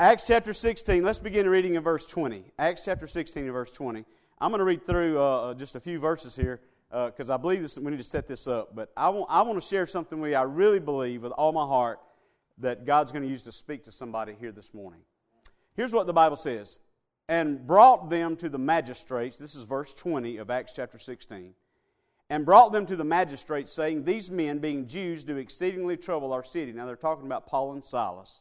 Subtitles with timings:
[0.00, 2.42] Acts chapter 16, let's begin reading in verse 20.
[2.58, 4.06] Acts chapter 16 and verse 20.
[4.40, 7.60] I'm going to read through uh, just a few verses here because uh, I believe
[7.60, 8.74] this, we need to set this up.
[8.74, 11.52] But I want, I want to share something with you I really believe with all
[11.52, 12.00] my heart
[12.60, 15.00] that God's going to use to speak to somebody here this morning.
[15.76, 16.78] Here's what the Bible says
[17.28, 19.36] And brought them to the magistrates.
[19.36, 21.52] This is verse 20 of Acts chapter 16.
[22.30, 26.42] And brought them to the magistrates, saying, These men, being Jews, do exceedingly trouble our
[26.42, 26.72] city.
[26.72, 28.40] Now they're talking about Paul and Silas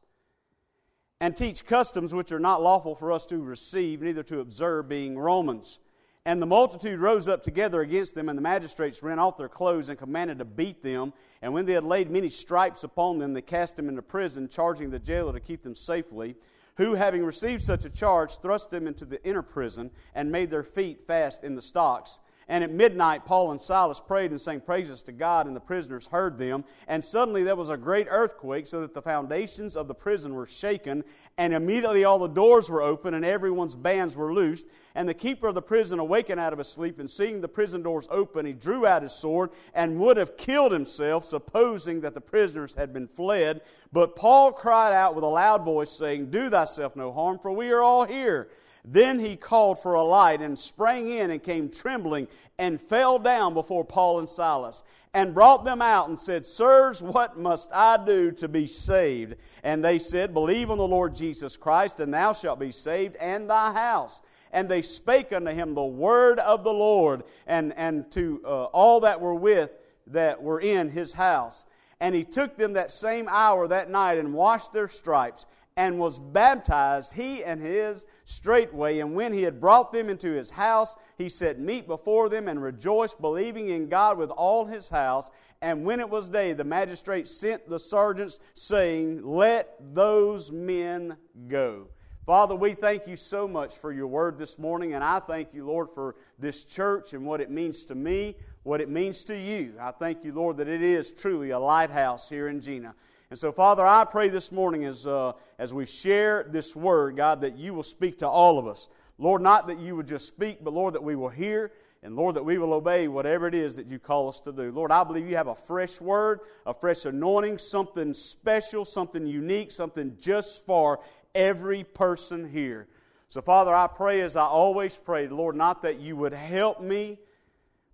[1.22, 5.18] and teach customs which are not lawful for us to receive, neither to observe, being
[5.18, 5.80] Romans.
[6.26, 9.90] And the multitude rose up together against them, and the magistrates rent off their clothes
[9.90, 11.14] and commanded to beat them.
[11.42, 14.92] And when they had laid many stripes upon them, they cast them into prison, charging
[14.92, 16.36] the jailer to keep them safely.
[16.78, 20.64] Who, having received such a charge, thrust them into the inner prison and made their
[20.64, 22.20] feet fast in the stocks.
[22.50, 26.08] And at midnight, Paul and Silas prayed and sang praises to God, and the prisoners
[26.12, 26.66] heard them.
[26.88, 30.48] And suddenly there was a great earthquake, so that the foundations of the prison were
[30.48, 31.04] shaken.
[31.38, 34.66] And immediately all the doors were open, and everyone's bands were loosed.
[34.96, 37.84] And the keeper of the prison awakened out of his sleep, and seeing the prison
[37.84, 42.22] doors open, he drew out his sword and would have killed himself, supposing that the
[42.22, 43.62] prisoners had been fled.
[43.94, 47.70] But Paul cried out with a loud voice, saying, Do thyself no harm, for we
[47.70, 48.50] are all here.
[48.86, 52.28] Then he called for a light and sprang in and came trembling
[52.58, 57.38] and fell down before Paul and Silas and brought them out and said, Sirs, what
[57.38, 59.36] must I do to be saved?
[59.64, 63.50] And they said, Believe on the Lord Jesus Christ, and thou shalt be saved, and
[63.50, 64.22] thy house.
[64.52, 69.02] And they spake unto him the word of the Lord, and, and to uh, all
[69.02, 69.72] that were with
[70.08, 71.66] that were in his house.
[72.00, 75.46] And he took them that same hour that night and washed their stripes
[75.80, 79.00] and was baptized, he and his straightway.
[79.00, 82.62] And when he had brought them into his house, he set meat before them and
[82.62, 85.32] rejoiced, believing in God with all his house.
[85.62, 91.16] And when it was day, the magistrate sent the sergeants, saying, Let those men
[91.48, 91.88] go.
[92.26, 95.66] Father, we thank you so much for your word this morning, and I thank you,
[95.66, 99.76] Lord, for this church and what it means to me, what it means to you.
[99.80, 102.96] I thank you, Lord, that it is truly a lighthouse here in Jena.
[103.30, 107.42] And so, Father, I pray this morning as, uh, as we share this word, God,
[107.42, 108.90] that you will speak to all of us.
[109.20, 112.36] Lord, not that you would just speak, but Lord, that we will hear, and Lord,
[112.38, 114.72] that we will obey whatever it is that you call us to do.
[114.72, 119.72] Lord, I believe you have a fresh word, a fresh anointing, something special, something unique,
[119.72, 121.00] something just for
[121.36, 122.88] every person here.
[123.28, 127.20] So, Father, I pray as I always pray, Lord, not that you would help me,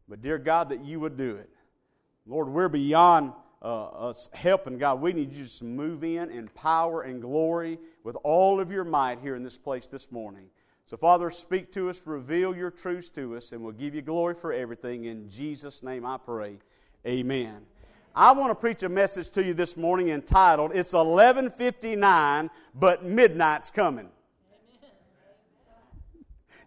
[0.07, 1.49] but dear God, that you would do it.
[2.25, 3.33] Lord, we're beyond
[3.65, 8.15] uh, us helping, God, we need you to move in in power and glory with
[8.21, 10.45] all of your might here in this place this morning.
[10.85, 14.35] So, Father, speak to us, reveal your truths to us, and we'll give you glory
[14.35, 15.05] for everything.
[15.05, 16.59] In Jesus' name I pray.
[17.07, 17.57] Amen.
[18.15, 23.71] I want to preach a message to you this morning entitled, It's 1159, but midnight's
[23.71, 24.09] coming.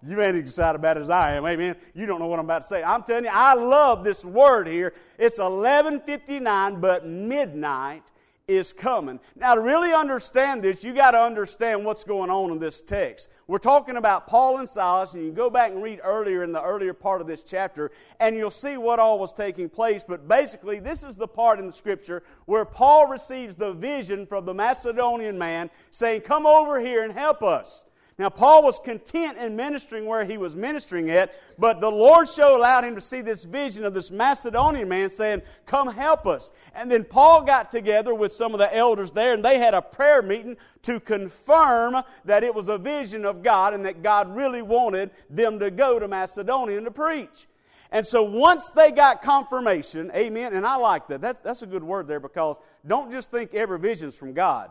[0.06, 1.46] You ain't excited about it as I am.
[1.46, 1.76] Amen.
[1.94, 2.82] You don't know what I'm about to say.
[2.82, 4.94] I'm telling you, I love this word here.
[5.18, 8.04] It's 11:59, but midnight
[8.48, 9.20] is coming.
[9.36, 13.28] Now, to really understand this, you got to understand what's going on in this text.
[13.46, 16.62] We're talking about Paul and Silas, and you go back and read earlier in the
[16.62, 20.02] earlier part of this chapter, and you'll see what all was taking place.
[20.02, 24.46] But basically, this is the part in the scripture where Paul receives the vision from
[24.46, 27.84] the Macedonian man saying, Come over here and help us.
[28.18, 32.56] Now, Paul was content in ministering where he was ministering at, but the Lord show
[32.56, 36.50] allowed him to see this vision of this Macedonian man saying, Come help us.
[36.74, 39.80] And then Paul got together with some of the elders there, and they had a
[39.80, 44.62] prayer meeting to confirm that it was a vision of God and that God really
[44.62, 47.46] wanted them to go to Macedonia to preach.
[47.92, 51.20] And so once they got confirmation, amen, and I like that.
[51.20, 54.70] That's, that's a good word there because don't just think every vision's from God.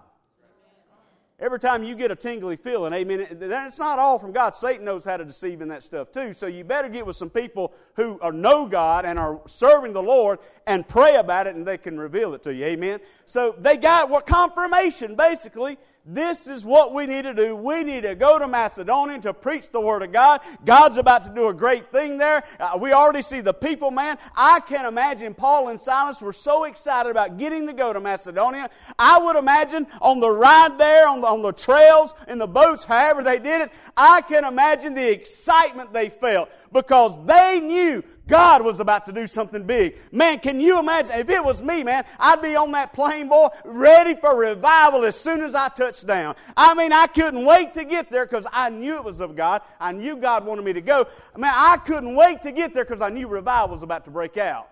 [1.39, 4.55] Every time you get a tingly feeling, amen, it's not all from God.
[4.55, 6.33] Satan knows how to deceive in that stuff too.
[6.33, 10.01] So you better get with some people who are know God and are serving the
[10.01, 13.01] Lord and pray about it and they can reveal it to you, amen.
[13.27, 17.53] So they got what confirmation basically this is what we need to do.
[17.53, 20.39] We need to go to Macedonia to preach the Word of God.
[20.65, 22.43] God's about to do a great thing there.
[22.59, 24.17] Uh, we already see the people, man.
[24.35, 28.69] I can imagine Paul and Silas were so excited about getting to go to Macedonia.
[28.97, 32.85] I would imagine on the ride there, on the, on the trails, in the boats,
[32.85, 38.63] however they did it, I can imagine the excitement they felt because they knew God
[38.63, 39.97] was about to do something big.
[40.11, 41.17] Man, can you imagine?
[41.17, 45.15] If it was me, man, I'd be on that plane, boy, ready for revival as
[45.15, 46.35] soon as I touched down.
[46.55, 49.61] I mean, I couldn't wait to get there because I knew it was of God.
[49.79, 51.07] I knew God wanted me to go.
[51.37, 54.37] Man, I couldn't wait to get there because I knew revival was about to break
[54.37, 54.69] out.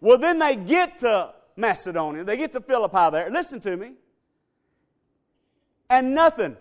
[0.00, 2.24] Well, then they get to Macedonia.
[2.24, 3.30] They get to Philippi there.
[3.30, 3.92] Listen to me.
[5.90, 6.56] And nothing.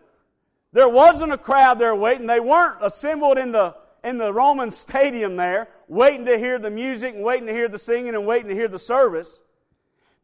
[0.74, 2.28] There wasn't a crowd there waiting.
[2.28, 7.16] They weren't assembled in the, in the Roman stadium there, waiting to hear the music
[7.16, 9.42] and waiting to hear the singing and waiting to hear the service.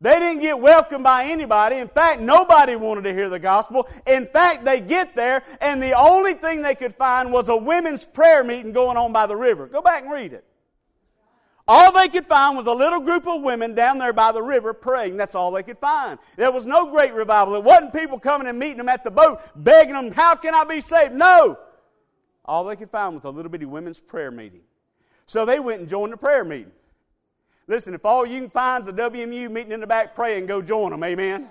[0.01, 1.77] They didn't get welcomed by anybody.
[1.77, 3.87] In fact, nobody wanted to hear the gospel.
[4.05, 8.05] In fact, they get there, and the only thing they could find was a women's
[8.05, 9.67] prayer meeting going on by the river.
[9.67, 10.45] Go back and read it.
[11.67, 14.73] All they could find was a little group of women down there by the river
[14.73, 15.17] praying.
[15.17, 16.19] That's all they could find.
[16.35, 17.55] There was no great revival.
[17.55, 20.63] It wasn't people coming and meeting them at the boat, begging them, How can I
[20.65, 21.13] be saved?
[21.13, 21.57] No.
[22.45, 24.61] All they could find was a little bitty women's prayer meeting.
[25.27, 26.71] So they went and joined the prayer meeting.
[27.67, 30.61] Listen, if all you can find is a WMU meeting in the back praying, go
[30.61, 31.03] join them.
[31.03, 31.49] Amen.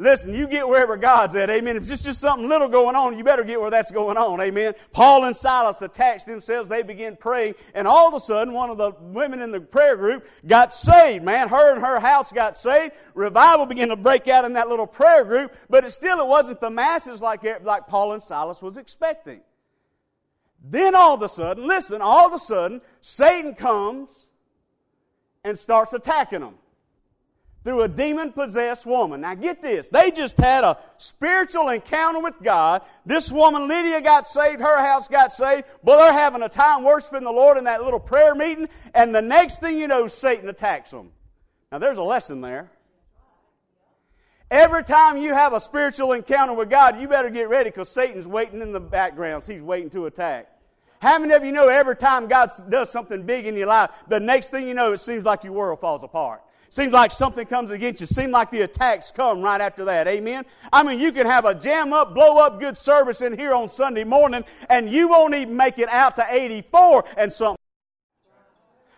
[0.00, 1.50] Listen, you get wherever God's at.
[1.50, 1.76] Amen.
[1.76, 4.40] If it's just something little going on, you better get where that's going on.
[4.40, 4.72] Amen.
[4.92, 6.70] Paul and Silas attached themselves.
[6.70, 7.54] They began praying.
[7.74, 11.22] And all of a sudden, one of the women in the prayer group got saved,
[11.22, 11.50] man.
[11.50, 12.94] Her and her house got saved.
[13.14, 15.54] Revival began to break out in that little prayer group.
[15.68, 19.42] But it still, it wasn't the masses like, like Paul and Silas was expecting.
[20.62, 24.28] Then all of a sudden, listen, all of a sudden, Satan comes
[25.42, 26.54] and starts attacking them
[27.64, 29.20] through a demon possessed woman.
[29.20, 29.88] Now get this.
[29.88, 32.82] They just had a spiritual encounter with God.
[33.04, 34.60] This woman, Lydia, got saved.
[34.60, 35.66] Her house got saved.
[35.84, 38.68] But they're having a time worshiping the Lord in that little prayer meeting.
[38.94, 41.10] And the next thing you know, Satan attacks them.
[41.70, 42.70] Now there's a lesson there.
[44.50, 48.26] Every time you have a spiritual encounter with God, you better get ready because Satan's
[48.26, 49.44] waiting in the background.
[49.44, 50.49] He's waiting to attack.
[51.00, 54.20] How many of you know every time God does something big in your life, the
[54.20, 56.42] next thing you know, it seems like your world falls apart?
[56.68, 58.06] Seems like something comes against you.
[58.06, 60.06] Seems like the attacks come right after that.
[60.06, 60.44] Amen.
[60.72, 63.68] I mean, you can have a jam up, blow up good service in here on
[63.68, 67.59] Sunday morning, and you won't even make it out to 84 and something.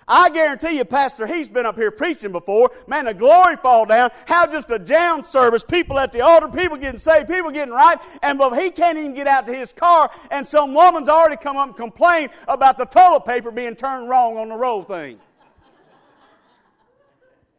[0.06, 2.70] I guarantee you, Pastor, he's been up here preaching before.
[2.86, 4.10] Man, the glory fall down.
[4.26, 7.98] How just a jam service, people at the altar, people getting saved, people getting right,
[8.22, 11.56] and but he can't even get out to his car, and some woman's already come
[11.56, 15.18] up and complained about the toilet paper being turned wrong on the roll thing.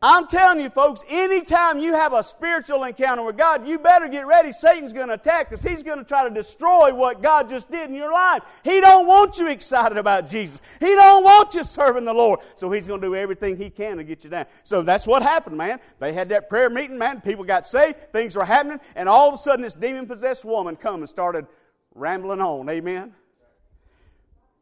[0.06, 4.28] I'm telling you, folks, anytime you have a spiritual encounter with God, you better get
[4.28, 4.52] ready.
[4.52, 7.90] Satan's going to attack because he's going to try to destroy what God just did
[7.90, 8.44] in your life.
[8.66, 10.62] He don't want you excited about Jesus.
[10.82, 12.42] He don't want you serving the Lord.
[12.56, 14.48] So he's going to do everything he can to get you down.
[14.64, 15.80] So that's what happened, man.
[16.00, 17.22] They had that prayer meeting, man.
[17.22, 18.12] People got saved.
[18.12, 18.82] Things were happening.
[18.98, 21.48] And all of a sudden, this demon-possessed woman come and started
[21.96, 22.68] rambling on.
[22.68, 23.14] Amen.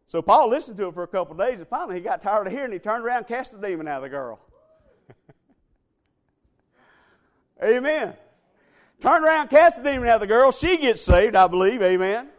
[0.06, 2.54] So Paul listened to it for a couple days, and finally he got tired of
[2.54, 2.72] hearing.
[2.72, 4.40] He turned around, cast the demon out of the girl.
[7.64, 8.14] Amen.
[9.02, 10.52] Turn around, cast the demon out of the girl.
[10.52, 11.82] She gets saved, I believe.
[11.82, 12.30] Amen.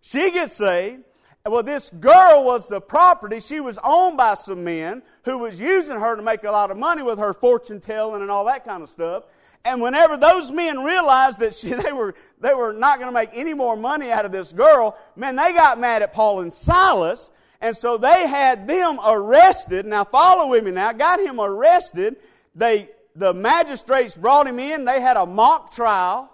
[0.00, 1.02] She gets saved.
[1.44, 3.38] Well, this girl was the property.
[3.38, 6.76] She was owned by some men who was using her to make a lot of
[6.76, 9.24] money with her fortune telling and all that kind of stuff.
[9.64, 13.30] And whenever those men realized that she, they were they were not going to make
[13.32, 17.30] any more money out of this girl, man, they got mad at Paul and Silas,
[17.60, 19.86] and so they had them arrested.
[19.86, 20.72] Now, follow with me.
[20.72, 22.16] Now, got him arrested.
[22.54, 24.84] They the magistrates brought him in.
[24.84, 26.30] They had a mock trial.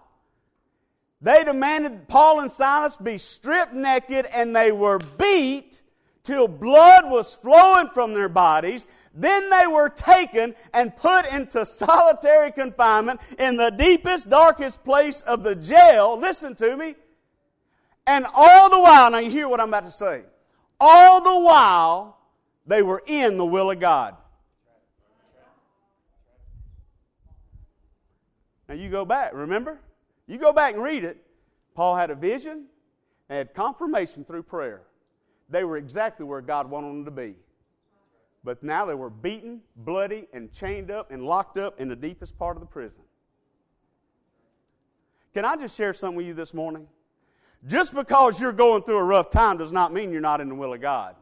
[1.21, 5.83] They demanded Paul and Silas be stripped naked and they were beat
[6.25, 8.87] till blood was flowing from their bodies.
[9.15, 15.45] Then they were taken and put into solitary confinement in the deepest, darkest place of
[15.45, 16.19] the jail.
[16.19, 16.97] Listen to me.
[18.05, 20.23] And all the while, now you hear what I'm about to say.
[20.81, 22.19] All the while,
[22.67, 24.17] they were in the will of God.
[28.73, 29.79] Now you go back, remember?
[30.27, 31.23] You go back and read it.
[31.75, 32.65] Paul had a vision
[33.29, 34.81] and had confirmation through prayer.
[35.51, 37.35] They were exactly where God wanted them to be.
[38.43, 42.39] But now they were beaten, bloody, and chained up and locked up in the deepest
[42.39, 43.03] part of the prison.
[45.35, 46.87] Can I just share something with you this morning?
[47.67, 50.55] Just because you're going through a rough time does not mean you're not in the
[50.55, 51.15] will of God.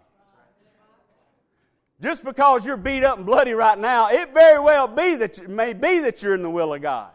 [2.00, 5.50] Just because you're beat up and bloody right now, it very well be that it
[5.50, 7.11] may be that you're in the will of God.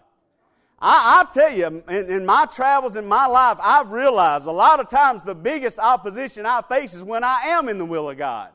[0.88, 4.88] I, tell you, in, in, my travels in my life, I've realized a lot of
[4.88, 8.52] times the biggest opposition I face is when I am in the will of God.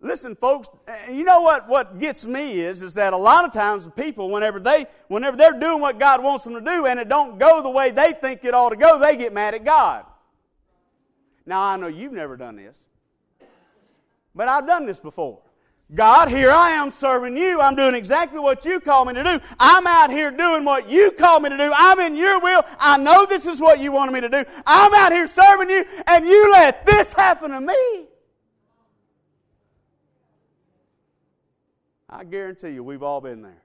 [0.00, 0.68] Listen, folks,
[1.08, 4.58] you know what, what gets me is, is that a lot of times people, whenever
[4.58, 7.70] they, whenever they're doing what God wants them to do and it don't go the
[7.70, 10.06] way they think it ought to go, they get mad at God.
[11.46, 12.80] Now, I know you've never done this,
[14.34, 15.40] but I've done this before.
[15.94, 17.60] God, here I am serving you.
[17.60, 19.40] I'm doing exactly what you call me to do.
[19.58, 21.72] I'm out here doing what you call me to do.
[21.74, 22.62] I'm in your will.
[22.78, 24.44] I know this is what you wanted me to do.
[24.66, 28.06] I'm out here serving you, and you let this happen to me.
[32.10, 33.62] I guarantee you, we've all been there.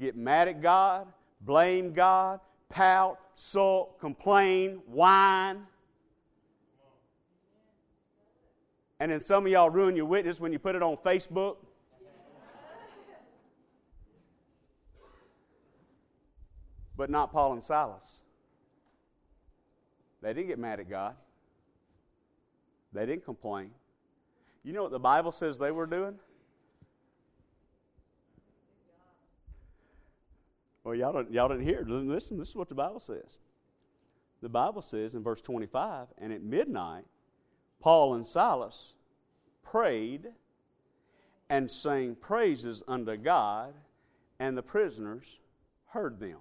[0.00, 1.06] Get mad at God,
[1.42, 5.66] blame God, pout, sulk, complain, whine.
[9.00, 11.56] And then some of y'all ruin your witness when you put it on Facebook.
[16.96, 18.18] But not Paul and Silas.
[20.20, 21.14] They didn't get mad at God.
[22.92, 23.70] They didn't complain.
[24.62, 26.18] You know what the Bible says they were doing?
[30.84, 31.84] Well, y'all, don't, y'all didn't hear.
[31.86, 33.38] Listen, this is what the Bible says.
[34.42, 37.04] The Bible says in verse 25, and at midnight,
[37.80, 38.94] Paul and Silas
[39.62, 40.28] prayed
[41.48, 43.74] and sang praises unto God,
[44.38, 45.38] and the prisoners
[45.88, 46.38] heard them.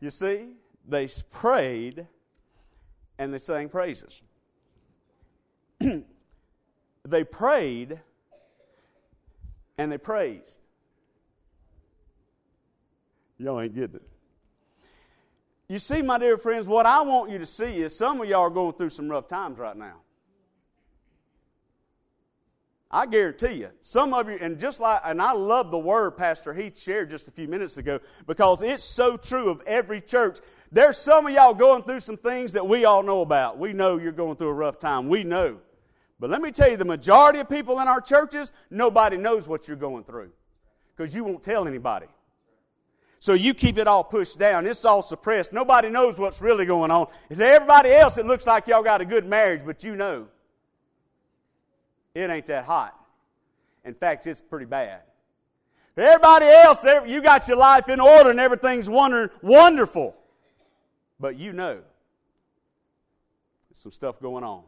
[0.00, 0.52] You see,
[0.86, 2.06] they prayed
[3.18, 4.22] and they sang praises.
[5.80, 8.00] they prayed
[9.76, 10.60] and they praised.
[13.38, 14.08] Y'all ain't getting it.
[15.68, 18.40] You see, my dear friends, what I want you to see is some of y'all
[18.40, 19.96] are going through some rough times right now.
[22.90, 26.54] I guarantee you, some of you, and just like, and I love the word Pastor
[26.54, 30.38] Heath shared just a few minutes ago because it's so true of every church.
[30.72, 33.58] There's some of y'all going through some things that we all know about.
[33.58, 35.10] We know you're going through a rough time.
[35.10, 35.58] We know.
[36.18, 39.68] But let me tell you, the majority of people in our churches, nobody knows what
[39.68, 40.30] you're going through
[40.96, 42.06] because you won't tell anybody.
[43.20, 44.66] So you keep it all pushed down.
[44.66, 45.52] It's all suppressed.
[45.52, 47.08] Nobody knows what's really going on.
[47.30, 50.28] To everybody else, it looks like y'all got a good marriage, but you know
[52.14, 52.94] it ain't that hot.
[53.84, 55.00] In fact, it's pretty bad.
[55.96, 60.16] Everybody else, you got your life in order and everything's wonderful.
[61.18, 61.74] But you know
[63.68, 64.62] there's some stuff going on.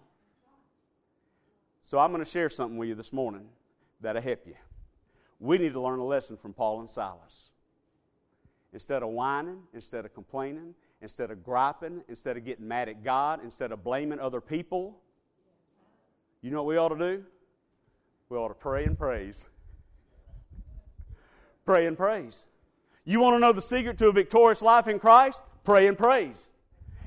[1.83, 3.49] So I'm going to share something with you this morning
[4.01, 4.55] that'll help you.
[5.39, 7.50] We need to learn a lesson from Paul and Silas.
[8.73, 13.41] Instead of whining, instead of complaining, instead of griping, instead of getting mad at God,
[13.43, 14.97] instead of blaming other people,
[16.43, 17.25] you know what we ought to do?
[18.29, 19.47] We ought to pray and praise.
[21.65, 22.47] Pray and praise.
[23.05, 25.43] You want to know the secret to a victorious life in Christ?
[25.65, 26.49] Pray and praise.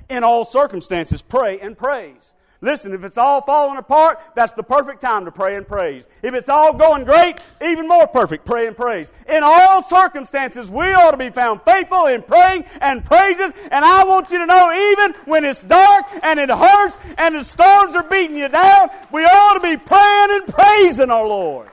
[0.10, 2.36] In all circumstances, pray and praise.
[2.64, 6.08] Listen, if it's all falling apart, that's the perfect time to pray and praise.
[6.22, 9.12] If it's all going great, even more perfect, pray and praise.
[9.28, 13.52] In all circumstances, we ought to be found faithful in praying and praises.
[13.70, 17.44] And I want you to know, even when it's dark and it hurts and the
[17.44, 21.70] storms are beating you down, we ought to be praying and praising our Lord.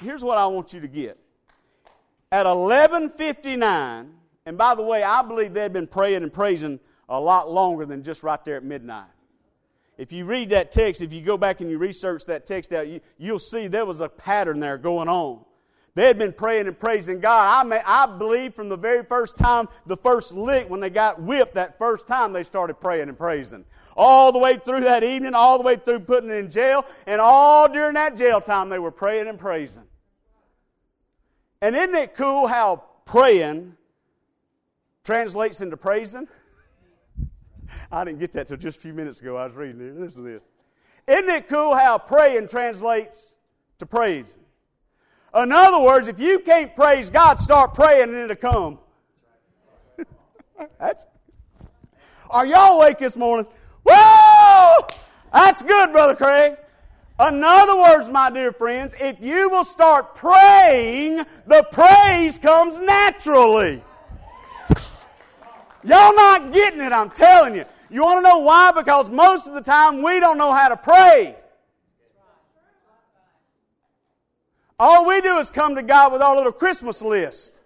[0.00, 1.18] Here's what I want you to get.
[2.30, 4.10] At 11:59,
[4.44, 6.78] and by the way, I believe they've been praying and praising
[7.08, 9.08] a lot longer than just right there at midnight.
[9.96, 12.86] If you read that text, if you go back and you research that text out,
[12.86, 15.44] you, will see there was a pattern there going on.
[15.94, 17.60] They had been praying and praising God.
[17.60, 21.20] I, may, I believe from the very first time, the first lick, when they got
[21.20, 23.64] whipped that first time, they started praying and praising.
[23.96, 27.68] All the way through that evening, all the way through putting in jail, and all
[27.68, 29.82] during that jail time, they were praying and praising.
[31.60, 33.76] And isn't it cool how praying
[35.02, 36.28] translates into praising?
[37.92, 39.36] I didn't get that till just a few minutes ago.
[39.36, 39.98] I was reading it.
[39.98, 40.46] Listen to this.
[41.06, 43.34] Isn't it cool how praying translates
[43.78, 44.36] to praise?
[45.34, 48.78] In other words, if you can't praise God, start praying and it'll come.
[50.78, 51.06] That's,
[52.30, 53.46] are y'all awake this morning?
[53.84, 54.86] Whoa!
[55.32, 56.56] That's good, Brother Craig.
[57.20, 63.82] In other words, my dear friends, if you will start praying, the praise comes naturally.
[65.88, 67.64] Y'all not getting it, I'm telling you.
[67.88, 68.72] You want to know why?
[68.72, 71.34] Because most of the time we don't know how to pray.
[74.78, 77.60] All we do is come to God with our little Christmas list.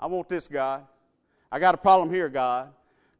[0.00, 0.84] I want this, God.
[1.52, 2.70] I got a problem here, God.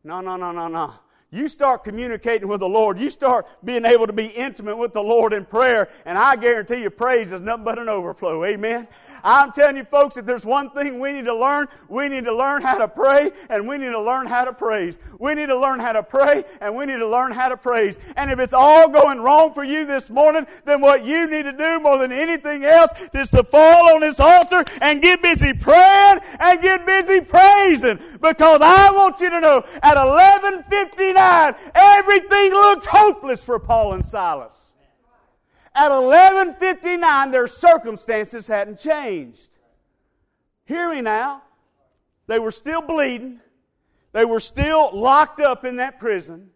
[0.02, 0.94] No, no, no, no, no.
[1.30, 2.98] You start communicating with the Lord.
[2.98, 6.82] You start being able to be intimate with the Lord in prayer, and I guarantee
[6.82, 8.44] you praise is nothing but an overflow.
[8.44, 8.88] Amen.
[9.24, 12.34] I'm telling you, folks, if there's one thing we need to learn, we need to
[12.34, 14.98] learn how to pray and we need to learn how to praise.
[15.18, 17.96] We need to learn how to pray and we need to learn how to praise.
[18.16, 21.52] And if it's all going wrong for you this morning, then what you need to
[21.52, 26.20] do more than anything else is to fall on this altar and get busy praying
[26.40, 27.98] and get busy praising.
[28.20, 34.71] Because I want you to know at 1159, everything looked hopeless for Paul and Silas.
[35.74, 39.48] At 11:59 their circumstances hadn't changed.
[40.64, 41.42] Hear me now.
[42.26, 43.40] They were still bleeding.
[44.12, 46.50] They were still locked up in that prison.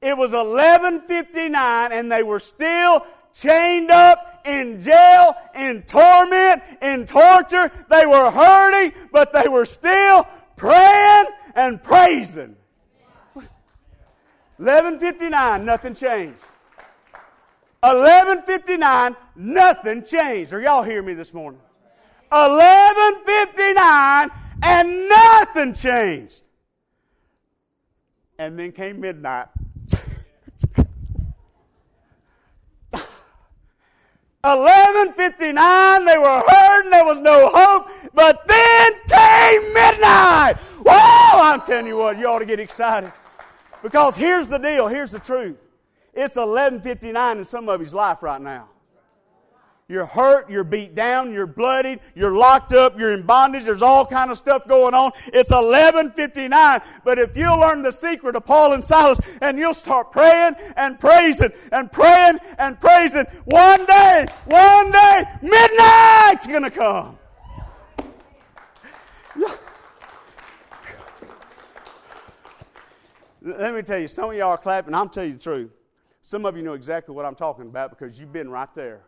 [0.00, 7.70] It was 11:59 and they were still chained up, in jail, in torment, in torture.
[7.88, 12.56] They were hurting, but they were still praying and praising.
[14.56, 16.38] 1159, nothing changed.
[17.80, 20.52] 1159, nothing changed.
[20.52, 21.60] Are y'all hear me this morning?
[22.28, 24.30] 1159
[24.62, 26.42] and nothing changed.
[28.38, 29.48] And then came midnight.
[34.42, 40.54] 1159, they were hurting, there was no hope, but then came midnight.
[40.82, 43.12] Whoa, I'm telling you what, you ought to get excited.
[43.82, 45.58] Because here's the deal, here's the truth.
[46.20, 48.68] It's 1159 in some of his life right now.
[49.88, 54.04] You're hurt, you're beat down, you're bloodied, you're locked up, you're in bondage, there's all
[54.04, 55.12] kind of stuff going on.
[55.28, 56.82] It's 1159.
[57.04, 61.00] But if you'll learn the secret of Paul and Silas and you'll start praying and
[61.00, 67.18] praising and praying and praising, one day, one day, midnight's gonna come.
[73.40, 74.92] Let me tell you, some of y'all are clapping.
[74.92, 75.79] I'm telling you the truth.
[76.30, 79.00] Some of you know exactly what I'm talking about because you've been right there.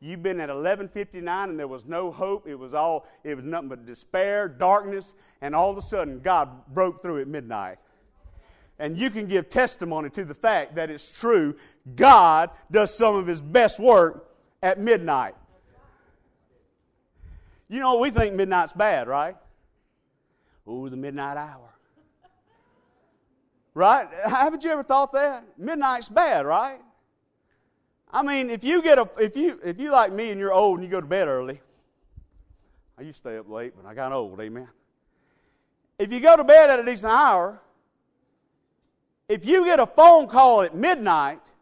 [0.00, 2.48] You've been at 1159 and there was no hope.
[2.48, 6.48] It was all, it was nothing but despair, darkness, and all of a sudden God
[6.72, 7.76] broke through at midnight.
[8.78, 11.54] And you can give testimony to the fact that it's true.
[11.96, 14.30] God does some of his best work
[14.62, 15.34] at midnight.
[17.68, 19.36] You know, we think midnight's bad, right?
[20.66, 21.74] Oh, the midnight hour.
[23.78, 24.08] Right?
[24.24, 25.44] Haven't you ever thought that?
[25.56, 26.80] Midnight's bad, right?
[28.10, 30.80] I mean, if you get a if you if you like me and you're old
[30.80, 31.60] and you go to bed early,
[32.98, 34.66] I used to stay up late, but I got old, amen.
[35.96, 37.60] If you go to bed at a decent hour,
[39.28, 41.52] if you get a phone call at midnight,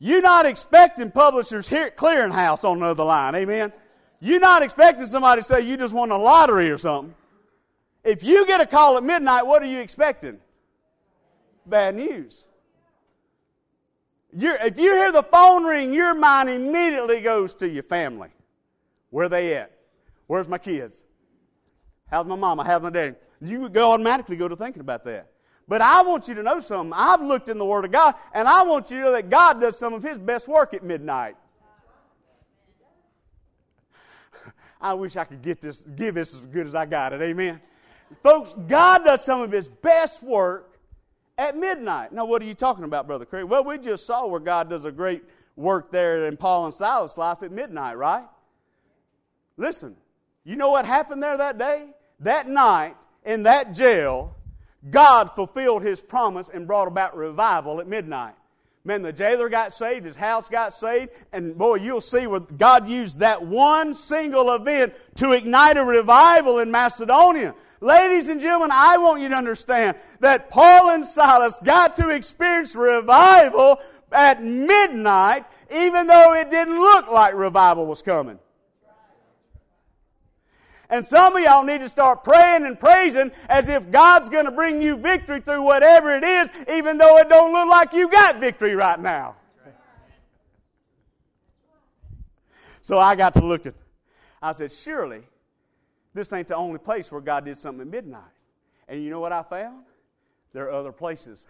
[0.00, 3.72] you're not expecting publishers here at Clearinghouse on the other line, amen.
[4.18, 7.14] You're not expecting somebody to say you just won a lottery or something.
[8.02, 10.40] If you get a call at midnight, what are you expecting?
[11.66, 12.44] Bad news.
[14.36, 18.30] You're, if you hear the phone ring, your mind immediately goes to your family.
[19.10, 19.72] Where are they at?
[20.26, 21.02] Where's my kids?
[22.10, 22.64] How's my mama?
[22.64, 23.14] How's my daddy?
[23.42, 25.32] You go automatically go to thinking about that.
[25.68, 26.92] But I want you to know something.
[26.94, 29.60] I've looked in the Word of God, and I want you to know that God
[29.60, 31.36] does some of His best work at midnight.
[34.80, 37.20] I wish I could get this, give this as good as I got it.
[37.22, 37.60] Amen.
[38.22, 40.71] Folks, God does some of His best work
[41.38, 42.12] at midnight.
[42.12, 43.44] Now, what are you talking about, Brother Craig?
[43.44, 45.22] Well, we just saw where God does a great
[45.56, 48.24] work there in Paul and Silas' life at midnight, right?
[49.56, 49.96] Listen,
[50.44, 51.88] you know what happened there that day?
[52.20, 54.36] That night, in that jail,
[54.90, 58.34] God fulfilled his promise and brought about revival at midnight.
[58.84, 62.88] Man, the jailer got saved, his house got saved, and boy, you'll see where God
[62.88, 67.54] used that one single event to ignite a revival in Macedonia.
[67.80, 72.74] Ladies and gentlemen, I want you to understand that Paul and Silas got to experience
[72.74, 73.78] revival
[74.10, 78.40] at midnight, even though it didn't look like revival was coming.
[80.92, 84.52] And some of y'all need to start praying and praising as if God's going to
[84.52, 88.40] bring you victory through whatever it is, even though it don't look like you got
[88.40, 89.36] victory right now.
[92.82, 93.72] So I got to looking.
[94.42, 95.22] I said, surely
[96.12, 98.20] this ain't the only place where God did something at midnight.
[98.86, 99.84] And you know what I found?
[100.52, 101.46] There are other places.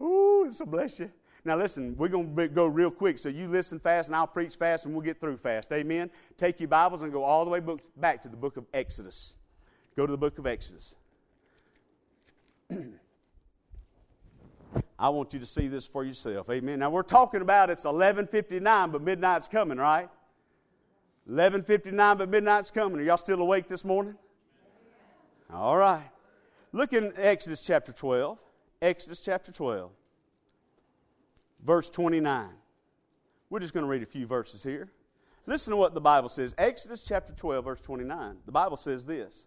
[0.00, 1.10] Ooh, so bless you.
[1.44, 4.56] Now, listen, we're going to go real quick, so you listen fast and I'll preach
[4.56, 5.72] fast and we'll get through fast.
[5.72, 6.10] Amen.
[6.36, 7.62] Take your Bibles and go all the way
[7.96, 9.36] back to the book of Exodus.
[9.96, 10.96] Go to the book of Exodus.
[14.98, 16.50] I want you to see this for yourself.
[16.50, 16.78] Amen.
[16.80, 20.10] Now, we're talking about it's 11:59, but midnight's coming, right?
[21.28, 23.00] 11:59, but midnight's coming.
[23.00, 24.14] Are y'all still awake this morning?
[25.52, 26.10] All right.
[26.72, 28.38] Look in Exodus chapter 12.
[28.82, 29.90] Exodus chapter 12
[31.64, 32.48] verse 29.
[33.48, 34.90] We're just going to read a few verses here.
[35.46, 36.54] Listen to what the Bible says.
[36.58, 38.36] Exodus chapter 12, verse 29.
[38.46, 39.46] The Bible says this.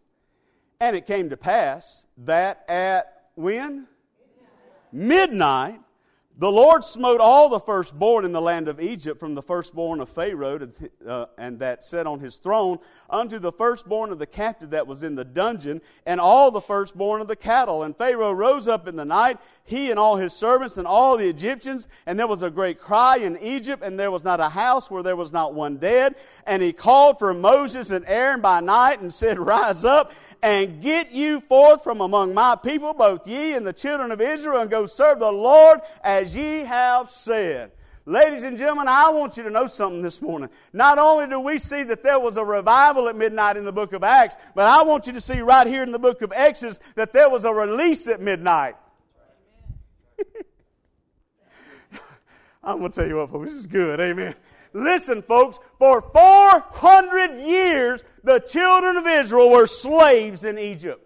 [0.80, 3.88] And it came to pass that at when?
[4.92, 5.80] Midnight,
[6.36, 10.10] the Lord smote all the firstborn in the land of Egypt, from the firstborn of
[10.10, 10.68] Pharaoh
[11.06, 15.04] uh, and that sat on his throne, unto the firstborn of the captive that was
[15.04, 17.84] in the dungeon, and all the firstborn of the cattle.
[17.84, 21.30] And Pharaoh rose up in the night, he and all his servants and all the
[21.30, 24.90] Egyptians, and there was a great cry in Egypt, and there was not a house
[24.90, 26.16] where there was not one dead.
[26.48, 31.12] And he called for Moses and Aaron by night and said, Rise up and get
[31.12, 34.88] you forth from among my people, both ye and the children of Israel, and go
[34.88, 37.72] serve the Lord as ye have said.
[38.06, 40.50] Ladies and gentlemen, I want you to know something this morning.
[40.74, 43.94] Not only do we see that there was a revival at midnight in the book
[43.94, 46.82] of Acts, but I want you to see right here in the book of Exodus
[46.96, 48.76] that there was a release at midnight.
[52.64, 54.02] I'm going to tell you what, folks, this is good.
[54.02, 54.36] Amen.
[54.74, 61.03] Listen, folks, for 400 years, the children of Israel were slaves in Egypt.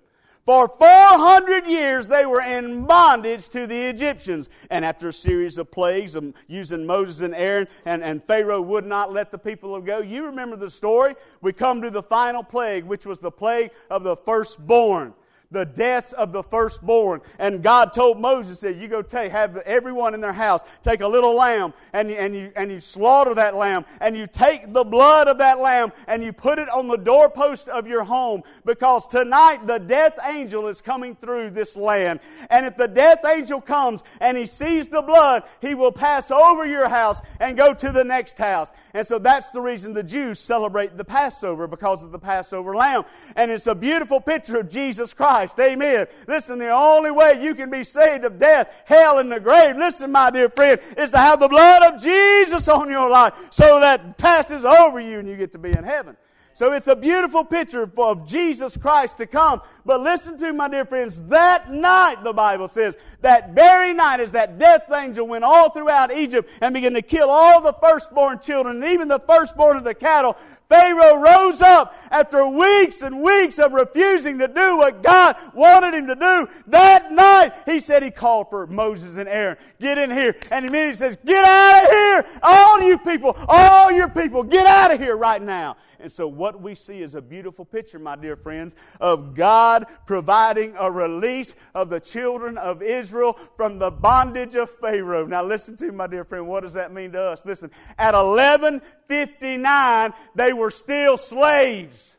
[0.48, 4.50] For 400 years, they were in bondage to the Egyptians.
[4.70, 8.86] And after a series of plagues of using Moses and Aaron, and, and Pharaoh would
[8.86, 10.00] not let the people go.
[10.00, 11.16] You remember the story?
[11.42, 15.14] We come to the final plague, which was the plague of the firstborn
[15.52, 17.22] the deaths of the firstborn.
[17.40, 21.08] And God told Moses, said, you go take, have everyone in their house, take a
[21.08, 24.84] little lamb, and you, and you, and you slaughter that lamb, and you take the
[24.84, 29.08] blood of that lamb, and you put it on the doorpost of your home, because
[29.08, 32.20] tonight the death angel is coming through this land.
[32.50, 36.66] And if the death angel comes and he sees the blood, he will pass over
[36.66, 38.74] your house and go to the next house.
[38.94, 43.04] And so that's the reason the Jews celebrate the Passover, because of the Passover lamb.
[43.38, 45.60] And it's a beautiful picture of Jesus Christ Christ.
[45.60, 46.08] Amen.
[46.28, 50.12] Listen, the only way you can be saved of death, hell, and the grave, listen,
[50.12, 54.17] my dear friend, is to have the blood of Jesus on your life so that
[54.17, 56.17] passes over you and you get to be in heaven.
[56.58, 59.62] So it's a beautiful picture of Jesus Christ to come.
[59.86, 64.32] But listen to my dear friends, that night, the Bible says, that very night is
[64.32, 68.78] that death angel went all throughout Egypt and began to kill all the firstborn children
[68.78, 70.36] and even the firstborn of the cattle,
[70.70, 76.08] Pharaoh rose up after weeks and weeks of refusing to do what God wanted him
[76.08, 76.48] to do.
[76.67, 79.58] That night, he said he called for Moses and Aaron.
[79.80, 80.36] Get in here.
[80.52, 82.39] And immediately says, Get out of here!
[82.43, 85.78] All you people, all your people, get out of here right now.
[86.00, 90.74] And so, what we see is a beautiful picture, my dear friends, of God providing
[90.78, 95.26] a release of the children of Israel from the bondage of Pharaoh.
[95.26, 96.48] Now, listen to my dear friend.
[96.48, 97.46] What does that mean to us?
[97.46, 102.16] Listen, at 1159, they were still slaves.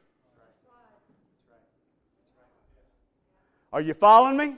[3.73, 4.57] Are you following me?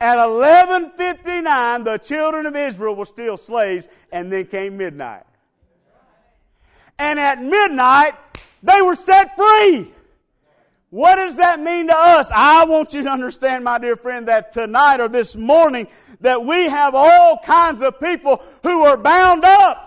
[0.00, 5.24] At 1159, the children of Israel were still slaves, and then came midnight.
[6.98, 8.12] And at midnight,
[8.62, 9.92] they were set free.
[10.90, 12.30] What does that mean to us?
[12.34, 15.86] I want you to understand, my dear friend, that tonight or this morning,
[16.20, 19.84] that we have all kinds of people who are bound up.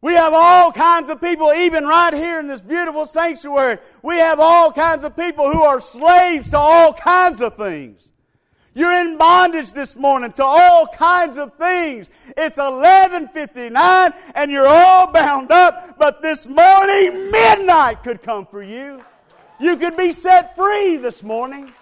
[0.00, 3.78] We have all kinds of people, even right here in this beautiful sanctuary.
[4.02, 8.08] We have all kinds of people who are slaves to all kinds of things.
[8.76, 12.10] You're in bondage this morning to all kinds of things.
[12.36, 19.02] It's 11:59 and you're all bound up, but this morning midnight could come for you.
[19.58, 21.72] You could be set free this morning.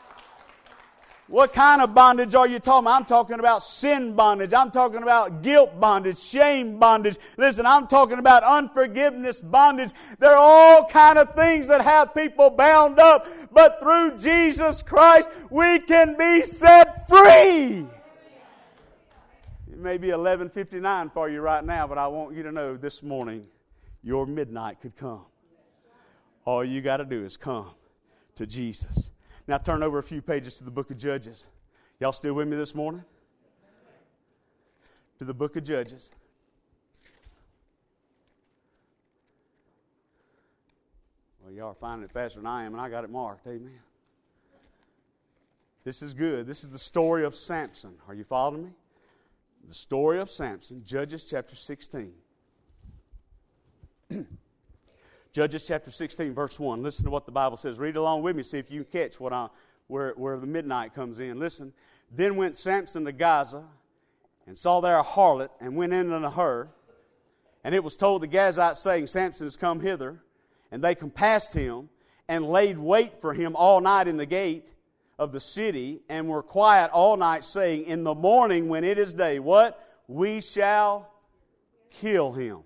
[1.26, 2.96] What kind of bondage are you talking about?
[3.00, 4.52] I'm talking about sin bondage.
[4.52, 7.16] I'm talking about guilt bondage, shame bondage.
[7.38, 9.90] Listen, I'm talking about unforgiveness bondage.
[10.18, 15.30] There are all kind of things that have people bound up, but through Jesus Christ,
[15.48, 17.87] we can be set free.
[19.72, 23.02] It may be 11:59 for you right now, but I want you to know this
[23.02, 23.46] morning
[24.02, 25.24] your midnight could come.
[26.44, 27.70] All you got to do is come
[28.34, 29.10] to Jesus.
[29.46, 31.48] Now turn over a few pages to the book of Judges.
[32.00, 33.04] Y'all still with me this morning?
[35.18, 36.12] To the book of Judges.
[41.42, 43.46] Well, y'all are finding it faster than I am, and I got it marked.
[43.46, 43.80] Amen.
[45.85, 46.46] This is good.
[46.46, 47.96] This is the story of Samson.
[48.09, 48.70] Are you following me?
[49.68, 52.12] The story of Samson, Judges chapter 16.
[55.35, 56.81] Judges chapter 16, verse 1.
[56.81, 57.77] Listen to what the Bible says.
[57.77, 59.49] Read along with me, see if you can catch what I,
[59.88, 61.40] where, where the midnight comes in.
[61.40, 61.73] Listen.
[62.09, 63.64] Then went Samson to Gaza
[64.47, 66.68] and saw there a harlot and went in unto her.
[67.64, 70.23] And it was told the Gazites, saying, Samson has come hither.
[70.70, 71.88] And they compassed him
[72.29, 74.73] and laid wait for him all night in the gate
[75.18, 79.12] of the city and were quiet all night, saying, In the morning when it is
[79.12, 79.85] day, what?
[80.07, 81.11] We shall
[81.90, 82.61] kill him.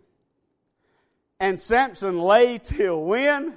[1.41, 3.55] And Samson lay till when?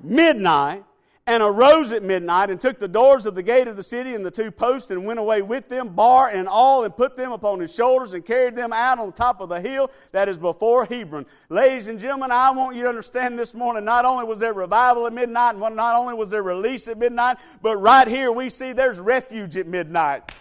[0.00, 0.84] Midnight.
[1.26, 4.24] And arose at midnight and took the doors of the gate of the city and
[4.24, 7.60] the two posts and went away with them, bar and all, and put them upon
[7.60, 11.26] his shoulders and carried them out on top of the hill that is before Hebron.
[11.50, 15.06] Ladies and gentlemen, I want you to understand this morning not only was there revival
[15.06, 18.72] at midnight, and not only was there release at midnight, but right here we see
[18.72, 20.32] there's refuge at midnight.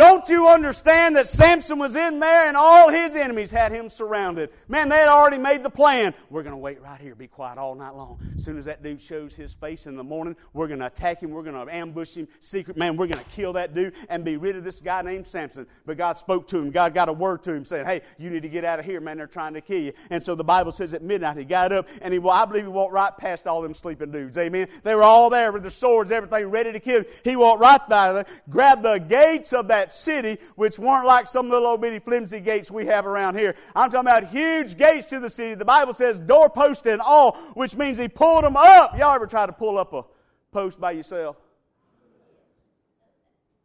[0.00, 4.48] Don't you understand that Samson was in there and all his enemies had him surrounded?
[4.66, 6.14] Man, they had already made the plan.
[6.30, 8.18] We're going to wait right here, be quiet all night long.
[8.34, 11.22] As soon as that dude shows his face in the morning, we're going to attack
[11.22, 11.32] him.
[11.32, 12.28] We're going to ambush him.
[12.40, 15.26] Secret, man, we're going to kill that dude and be rid of this guy named
[15.26, 15.66] Samson.
[15.84, 16.70] But God spoke to him.
[16.70, 19.02] God got a word to him saying, hey, you need to get out of here,
[19.02, 19.18] man.
[19.18, 19.92] They're trying to kill you.
[20.08, 22.62] And so the Bible says at midnight he got up and he, well, I believe
[22.62, 24.38] he walked right past all them sleeping dudes.
[24.38, 24.68] Amen.
[24.82, 27.06] They were all there with their swords, everything ready to kill him.
[27.22, 31.48] He walked right by them, grabbed the gates of that city, which weren't like some
[31.48, 33.54] little old bitty flimsy gates we have around here.
[33.74, 35.54] I'm talking about huge gates to the city.
[35.54, 38.98] The Bible says doorpost and all, which means he pulled them up.
[38.98, 40.04] Y'all ever try to pull up a
[40.52, 41.36] post by yourself?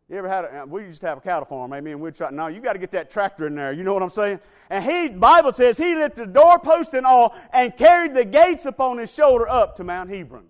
[0.08, 2.00] You ever had a, we used to have a cattle farm, amen.
[2.00, 3.74] We'd try, no, you got to get that tractor in there.
[3.74, 4.40] You know what I'm saying?
[4.70, 9.00] And he, Bible says, he lifted the doorpost and all and carried the gates upon
[9.00, 10.46] his shoulder up to Mount Hebron.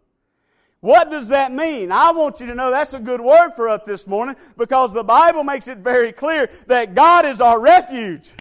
[0.85, 1.91] What does that mean?
[1.91, 5.03] I want you to know that's a good word for us this morning because the
[5.03, 8.31] Bible makes it very clear that God is our refuge.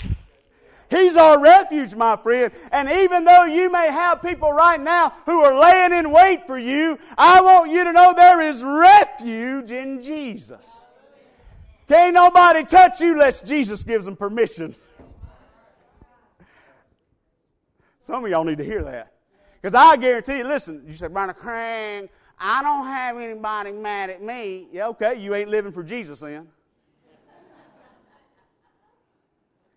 [0.91, 2.53] He's our refuge, my friend.
[2.71, 6.59] And even though you may have people right now who are laying in wait for
[6.59, 10.85] you, I want you to know there is refuge in Jesus.
[11.89, 14.77] Can't nobody touch you unless Jesus gives them permission.
[18.03, 19.15] Some of y'all need to hear that.
[19.63, 22.11] Because I guarantee you, listen, you said, Brother Craig,
[22.47, 24.69] I don't have anybody mad at me.
[24.71, 26.47] Yeah, okay, you ain't living for Jesus then.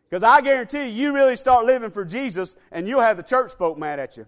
[0.10, 3.54] Because I guarantee you, you really start living for Jesus and you'll have the church
[3.54, 4.26] folk mad at you.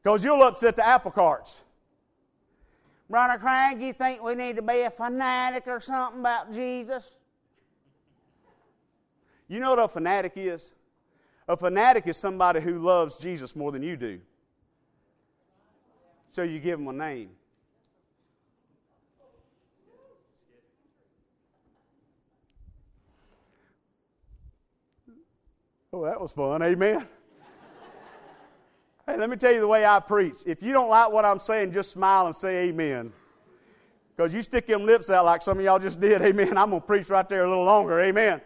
[0.00, 1.62] Because you'll upset the apple carts.
[3.10, 7.02] Brother Craig, you think we need to be a fanatic or something about Jesus?
[9.48, 10.72] You know what a fanatic is?
[11.48, 14.20] A fanatic is somebody who loves Jesus more than you do.
[16.34, 17.30] So you give them a name.
[25.92, 26.60] Oh, that was fun.
[26.60, 27.06] Amen.
[29.06, 30.38] hey, let me tell you the way I preach.
[30.44, 33.12] If you don't like what I'm saying, just smile and say amen.
[34.16, 36.58] Because you stick them lips out like some of y'all just did, amen.
[36.58, 38.40] I'm going to preach right there a little longer, amen.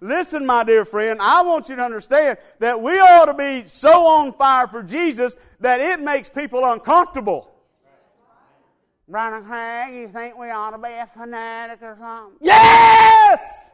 [0.00, 4.06] Listen, my dear friend, I want you to understand that we ought to be so
[4.06, 7.50] on fire for Jesus that it makes people uncomfortable.
[9.08, 12.36] Brother Craig, you think we ought to be a fanatic or something?
[12.40, 13.70] Yes!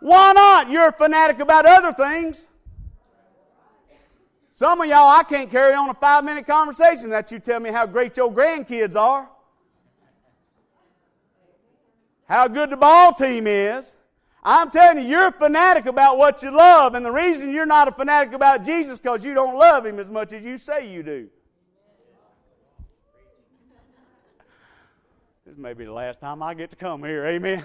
[0.00, 0.70] Why not?
[0.70, 2.48] You're a fanatic about other things.
[4.54, 7.70] Some of y'all, I can't carry on a five minute conversation that you tell me
[7.70, 9.28] how great your grandkids are,
[12.28, 13.95] how good the ball team is.
[14.48, 17.88] I'm telling you, you're a fanatic about what you love, and the reason you're not
[17.88, 21.02] a fanatic about Jesus because you don't love Him as much as you say you
[21.02, 21.28] do.
[25.44, 27.26] This may be the last time I get to come here.
[27.26, 27.64] Amen.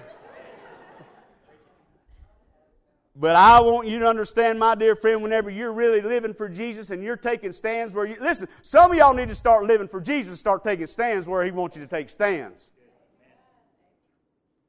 [3.15, 6.89] But I want you to understand, my dear friend, whenever you're really living for Jesus
[6.89, 10.01] and you're taking stands where you listen, some of y'all need to start living for
[10.01, 12.71] Jesus, start taking stands where He wants you to take stands.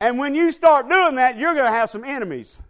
[0.03, 2.61] And when you start doing that, you're going to have some enemies.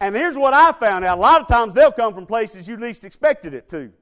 [0.00, 2.76] And here's what I found out a lot of times they'll come from places you
[2.76, 3.92] least expected it to.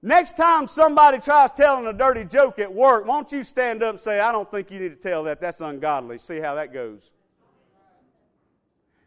[0.00, 4.00] Next time somebody tries telling a dirty joke at work, won't you stand up and
[4.00, 5.42] say, I don't think you need to tell that.
[5.42, 6.16] That's ungodly.
[6.16, 7.10] See how that goes.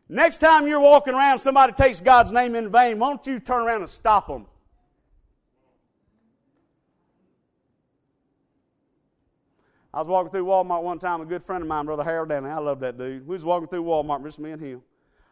[0.08, 3.82] Next time you're walking around, somebody takes God's name in vain, won't you turn around
[3.82, 4.46] and stop them?
[9.96, 12.50] I was walking through Walmart one time, a good friend of mine, Brother Harold Downey.
[12.50, 13.26] I love that dude.
[13.26, 14.84] We was walking through Walmart, just me and him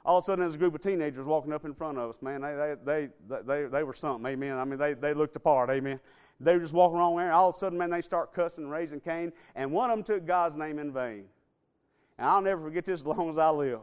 [0.06, 2.18] all of a sudden there's a group of teenagers walking up in front of us.
[2.22, 4.58] Man, they, they, they, they, they were something, amen.
[4.58, 6.00] I mean, they, they looked apart, amen.
[6.40, 7.32] They were just walking around there.
[7.32, 10.04] All of a sudden, man, they start cussing and raising Cain, and one of them
[10.04, 11.26] took God's name in vain.
[12.18, 13.80] And I'll never forget this as long as I live.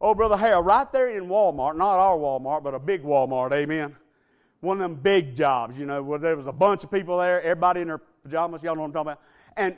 [0.00, 3.94] Oh, Brother Harold, right there in Walmart, not our Walmart, but a big Walmart, amen.
[4.60, 7.42] One of them big jobs, you know, where there was a bunch of people there,
[7.42, 9.22] everybody in their pajamas, y'all know what I'm talking about.
[9.56, 9.76] And,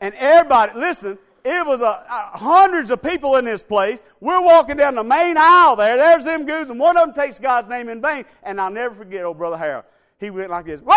[0.00, 3.98] and everybody, listen, it was a, hundreds of people in this place.
[4.20, 5.96] We're walking down the main aisle there.
[5.96, 8.24] There's them goose, and one of them takes God's name in vain.
[8.42, 9.84] And I'll never forget old Brother Harold.
[10.18, 10.96] He went like this, glory!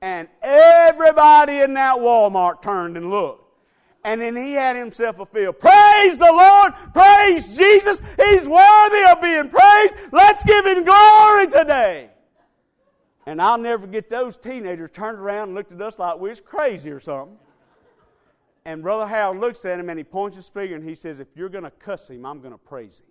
[0.00, 3.42] And everybody in that Walmart turned and looked.
[4.04, 5.58] And then he had himself a field.
[5.58, 6.74] Praise the Lord!
[6.92, 8.00] Praise Jesus!
[8.16, 9.96] He's worthy of being praised!
[10.12, 12.10] Let's give him glory today!
[13.26, 16.40] And I'll never get those teenagers turned around and looked at us like we was
[16.40, 17.38] crazy or something.
[18.66, 21.28] And Brother Harold looks at him and he points his finger and he says, If
[21.34, 23.06] you're going to cuss him, I'm going to praise him.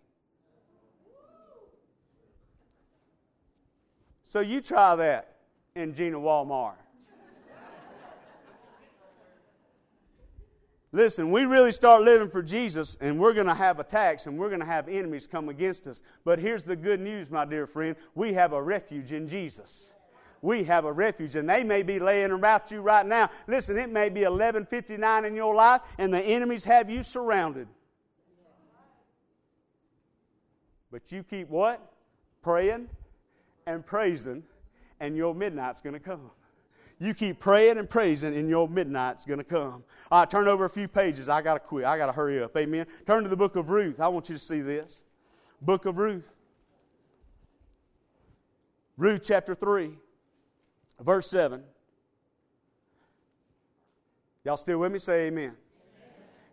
[4.26, 5.36] So you try that
[5.76, 6.74] in Jena Walmart.
[10.92, 14.50] Listen, we really start living for Jesus, and we're going to have attacks and we're
[14.50, 16.04] going to have enemies come against us.
[16.24, 19.93] But here's the good news, my dear friend we have a refuge in Jesus.
[20.44, 23.30] We have a refuge, and they may be laying about you right now.
[23.48, 27.66] Listen, it may be 11:59 in your life, and the enemies have you surrounded.
[30.92, 31.80] But you keep what?
[32.42, 32.90] Praying
[33.66, 34.44] and praising,
[35.00, 36.30] and your midnight's going to come.
[37.00, 39.86] You keep praying and praising, and your midnight's going to come.
[40.12, 41.30] All right, turn over a few pages.
[41.30, 41.86] I got to quit.
[41.86, 42.56] I got to hurry up.
[42.58, 42.86] Amen.
[43.08, 44.02] Turn to the book of Ruth.
[44.02, 45.06] I want you to see this.
[45.62, 46.30] Book of Ruth.
[48.98, 49.98] Ruth chapter 3,
[51.04, 51.64] verse 7.
[54.44, 55.00] Y'all still with me?
[55.00, 55.54] Say amen.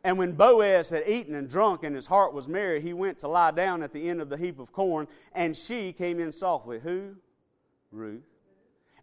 [0.03, 3.29] And when Boaz had eaten and drunk and his heart was merry, he went to
[3.29, 6.81] lie down at the end of the heap of corn, and she came in softly.
[6.81, 7.17] Who?
[7.93, 8.23] Ruth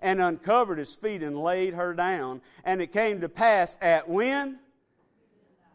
[0.01, 2.41] and uncovered his feet and laid her down.
[2.63, 4.59] And it came to pass at when?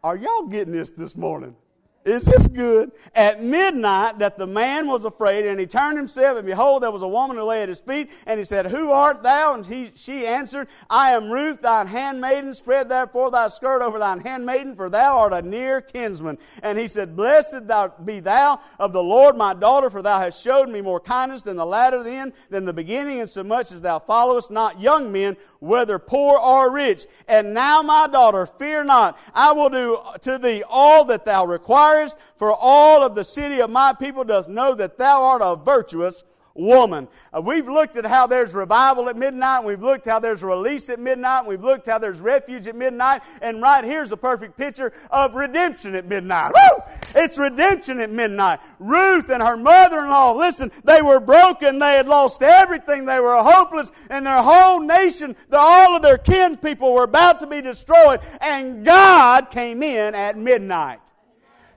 [0.03, 1.57] Are y'all getting this this morning?
[2.05, 2.91] Is this good?
[3.15, 7.03] At midnight, that the man was afraid, and he turned himself, and behold, there was
[7.03, 9.55] a woman who lay at his feet, and he said, Who art thou?
[9.55, 12.55] And he, she answered, I am Ruth, thine handmaiden.
[12.55, 16.39] Spread therefore thy skirt over thine handmaiden, for thou art a near kinsman.
[16.63, 20.43] And he said, Blessed thou be thou of the Lord, my daughter, for thou hast
[20.43, 23.81] showed me more kindness than the latter then, than the beginning, and so much as
[23.81, 27.07] thou followest not young men, whether poor or rich.
[27.29, 29.17] And now, my daughter, fear not.
[29.33, 31.92] I will do to thee all that thou requirest
[32.37, 36.25] for all of the city of my people doth know that thou art a virtuous
[36.55, 37.09] woman.
[37.33, 39.65] Uh, we've looked at how there's revival at midnight.
[39.65, 41.47] We've looked how there's release at midnight.
[41.47, 43.23] We've looked how there's refuge at midnight.
[43.41, 46.53] And right here's a perfect picture of redemption at midnight.
[46.55, 46.83] Woo!
[47.15, 48.61] It's redemption at midnight.
[48.79, 51.79] Ruth and her mother-in-law, listen, they were broken.
[51.79, 53.07] They had lost everything.
[53.07, 53.93] They were hopeless.
[54.11, 58.21] And their whole nation, the, all of their kin people were about to be destroyed.
[58.41, 61.01] And God came in at midnight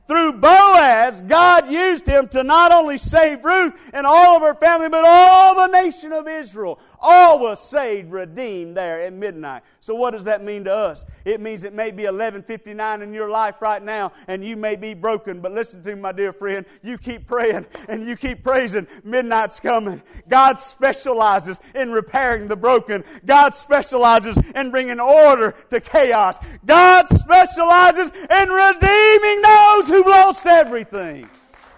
[0.07, 4.89] through Boaz, God used him to not only save Ruth and all of her family,
[4.89, 6.79] but all the nation of Israel.
[6.99, 9.63] All was saved, redeemed there at midnight.
[9.79, 11.05] So what does that mean to us?
[11.23, 14.93] It means it may be 11:59 in your life right now, and you may be
[14.93, 15.39] broken.
[15.39, 16.65] But listen to me, my dear friend.
[16.81, 18.87] You keep praying and you keep praising.
[19.03, 20.01] Midnight's coming.
[20.27, 23.03] God specializes in repairing the broken.
[23.25, 26.39] God specializes in bringing order to chaos.
[26.65, 31.29] God specializes in redeeming those who lost everything.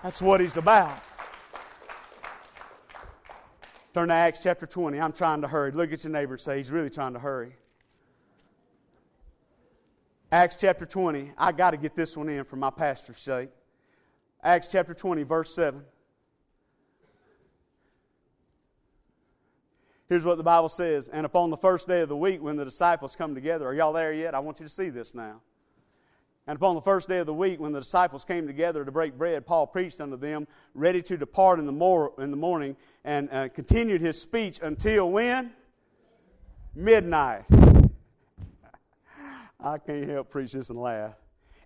[0.02, 0.98] That's what He's about.
[3.94, 5.00] Turn to Acts chapter 20.
[5.00, 5.72] I'm trying to hurry.
[5.72, 7.56] Look at your neighbor and say, He's really trying to hurry.
[10.32, 11.32] Acts chapter 20.
[11.38, 13.50] I got to get this one in for my pastor's sake.
[14.44, 15.82] Acts chapter 20, verse 7.
[20.10, 21.10] Here's what the Bible says.
[21.10, 23.94] And upon the first day of the week, when the disciples come together, are y'all
[23.94, 24.34] there yet?
[24.34, 25.42] I want you to see this now.
[26.48, 29.18] And upon the first day of the week, when the disciples came together to break
[29.18, 33.30] bread, Paul preached unto them, ready to depart in the, mor- in the morning, and
[33.34, 35.52] uh, continued his speech until when?
[36.74, 37.44] Midnight.
[39.60, 41.16] I can't help preach this and laugh.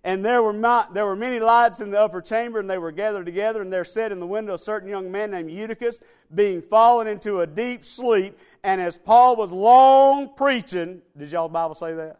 [0.02, 2.90] And there were, not, there were many lights in the upper chamber, and they were
[2.90, 6.00] gathered together, and there sat in the window a certain young man named Eutychus,
[6.34, 8.36] being fallen into a deep sleep.
[8.64, 12.18] And as Paul was long preaching, did y'all Bible say that?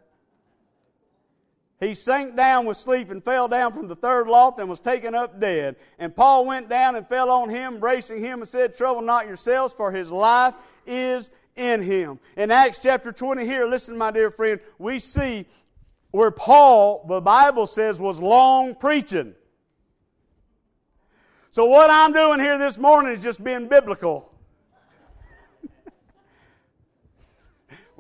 [1.83, 5.15] He sank down with sleep and fell down from the third loft and was taken
[5.15, 5.77] up dead.
[5.99, 9.73] And Paul went down and fell on him, embracing him, and said, Trouble not yourselves,
[9.73, 10.55] for his life
[10.87, 12.21] is in him.
[12.37, 15.45] In Acts chapter 20 here, listen, my dear friend, we see
[16.13, 19.35] where Paul, the Bible says, was long preaching.
[21.51, 24.32] So what I'm doing here this morning is just being biblical.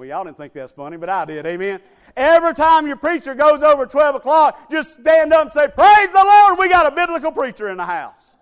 [0.03, 1.47] Well, y'all didn't think that's funny, but I did.
[1.47, 1.81] Amen.
[2.17, 6.25] Every time your preacher goes over 12 o'clock, just stand up and say, Praise the
[6.27, 8.33] Lord, we got a biblical preacher in the house.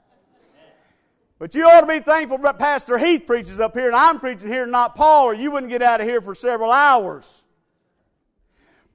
[1.38, 4.48] But you ought to be thankful that Pastor Heath preaches up here and I'm preaching
[4.48, 7.42] here, not Paul, or you wouldn't get out of here for several hours.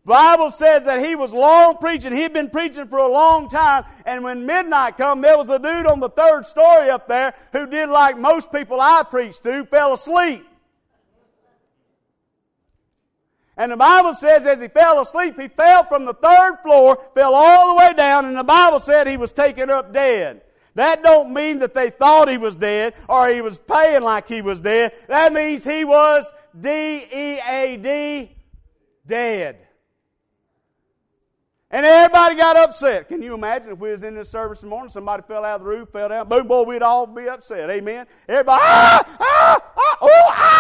[0.03, 2.13] Bible says that he was long preaching.
[2.13, 3.85] He'd been preaching for a long time.
[4.07, 7.67] And when midnight come, there was a dude on the third story up there who
[7.67, 10.47] did like most people I preached to, fell asleep.
[13.57, 17.33] And the Bible says as he fell asleep, he fell from the third floor, fell
[17.33, 20.41] all the way down, and the Bible said he was taken up dead.
[20.75, 24.41] That don't mean that they thought he was dead or he was paying like he
[24.41, 24.93] was dead.
[25.07, 28.35] That means he was D-E-A-D,
[29.07, 29.57] dead.
[31.71, 33.07] And everybody got upset.
[33.07, 35.65] Can you imagine if we was in this service this morning, somebody fell out of
[35.65, 37.69] the roof, fell down, boom, boy, we'd all be upset.
[37.69, 38.05] Amen.
[38.27, 40.54] Everybody, ah, ah, ah, oh, ah.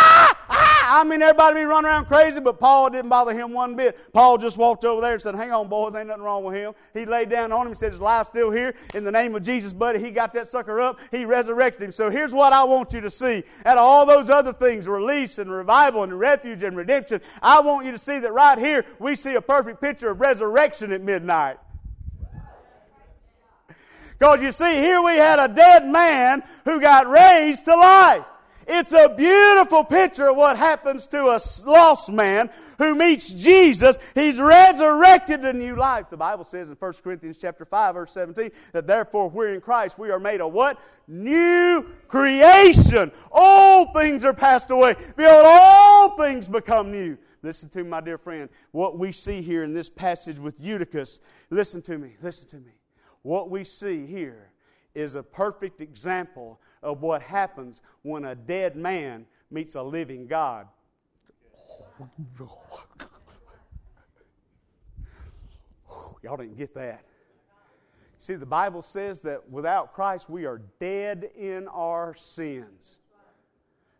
[0.87, 3.97] I mean, everybody be running around crazy, but Paul didn't bother him one bit.
[4.13, 6.73] Paul just walked over there and said, hang on, boys, ain't nothing wrong with him.
[6.93, 8.75] He laid down on him and said, his life's still here.
[8.93, 10.99] In the name of Jesus, buddy, he got that sucker up.
[11.11, 11.91] He resurrected him.
[11.91, 13.43] So here's what I want you to see.
[13.65, 17.85] Out of all those other things, release and revival and refuge and redemption, I want
[17.85, 21.57] you to see that right here we see a perfect picture of resurrection at midnight.
[24.17, 28.23] Because you see, here we had a dead man who got raised to life.
[28.67, 33.97] It's a beautiful picture of what happens to a lost man who meets Jesus.
[34.13, 36.09] He's resurrected to new life.
[36.09, 39.99] The Bible says in 1 Corinthians chapter 5, verse 17, that therefore we're in Christ,
[39.99, 40.79] we are made a what?
[41.07, 43.11] New creation.
[43.31, 44.95] All things are passed away.
[45.15, 47.17] Behold, all things become new.
[47.43, 48.49] Listen to me, my dear friend.
[48.71, 51.19] What we see here in this passage with Eutychus,
[51.51, 52.71] listen to me, listen to me.
[53.21, 54.49] What we see here
[54.95, 60.67] is a perfect example of what happens when a dead man meets a living God.
[66.23, 67.03] Y'all didn't get that.
[68.19, 72.99] See, the Bible says that without Christ, we are dead in our sins.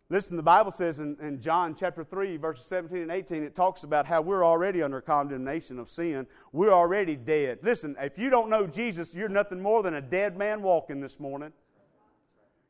[0.10, 3.84] Listen, the Bible says in, in, John chapter 3, verses 17 and 18, it talks
[3.84, 6.28] about how we're already under condemnation of sin.
[6.52, 7.60] We're already dead.
[7.64, 11.20] Listen, if you don't know Jesus, you're nothing more than a dead man walking this
[11.20, 11.52] morning.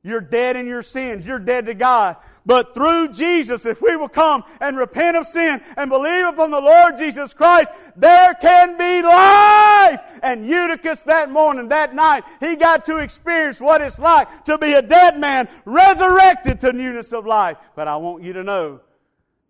[0.05, 1.25] You're dead in your sins.
[1.25, 2.17] You're dead to God.
[2.45, 6.61] But through Jesus, if we will come and repent of sin and believe upon the
[6.61, 10.19] Lord Jesus Christ, there can be life.
[10.21, 14.73] And Eutychus that morning, that night, he got to experience what it's like to be
[14.73, 17.57] a dead man resurrected to newness of life.
[17.75, 18.81] But I want you to know,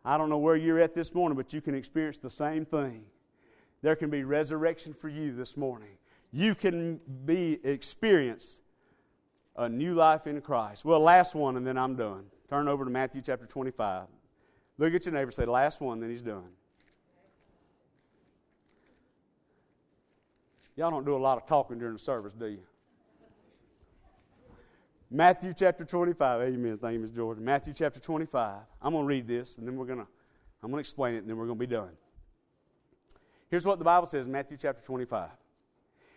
[0.05, 3.03] I don't know where you're at this morning, but you can experience the same thing.
[3.81, 5.97] There can be resurrection for you this morning.
[6.31, 8.61] You can be experienced
[9.55, 10.85] a new life in Christ.
[10.85, 12.25] Well, last one, and then I'm done.
[12.49, 14.07] Turn over to Matthew chapter 25.
[14.77, 16.49] Look at your neighbor, say, last one, then he's done.
[20.75, 22.59] Y'all don't do a lot of talking during the service, do you?
[25.09, 26.41] Matthew chapter 25.
[26.41, 26.77] Amen.
[26.77, 27.11] Thank you, Ms.
[27.11, 27.45] Jordan.
[27.45, 28.57] Matthew chapter 25.
[28.81, 30.07] I'm going to read this, and then we're going to,
[30.61, 31.91] I'm going to explain it, and then we're going to be done.
[33.49, 35.29] Here's what the Bible says, Matthew chapter 25.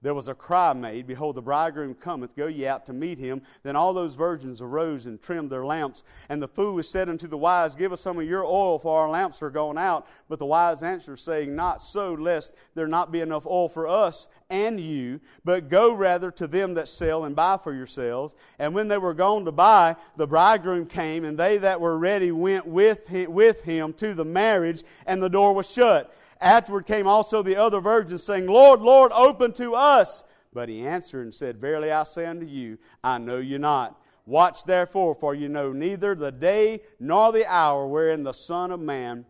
[0.00, 3.42] there was a cry made, Behold, the bridegroom cometh, go ye out to meet him.
[3.64, 6.04] Then all those virgins arose and trimmed their lamps.
[6.28, 9.10] And the foolish said unto the wise, Give us some of your oil, for our
[9.10, 10.06] lamps are gone out.
[10.28, 14.28] But the wise answered, saying, Not so, lest there not be enough oil for us
[14.50, 18.36] and you, but go rather to them that sell and buy for yourselves.
[18.58, 22.30] And when they were gone to buy, the bridegroom came, and they that were ready
[22.30, 26.14] went with him, with him to the marriage, and the door was shut.
[26.40, 30.24] Afterward came also the other virgins, saying, Lord, Lord, open to us.
[30.52, 34.00] But he answered and said, Verily I say unto you, I know you not.
[34.24, 38.80] Watch therefore, for you know neither the day nor the hour wherein the Son of
[38.80, 39.24] Man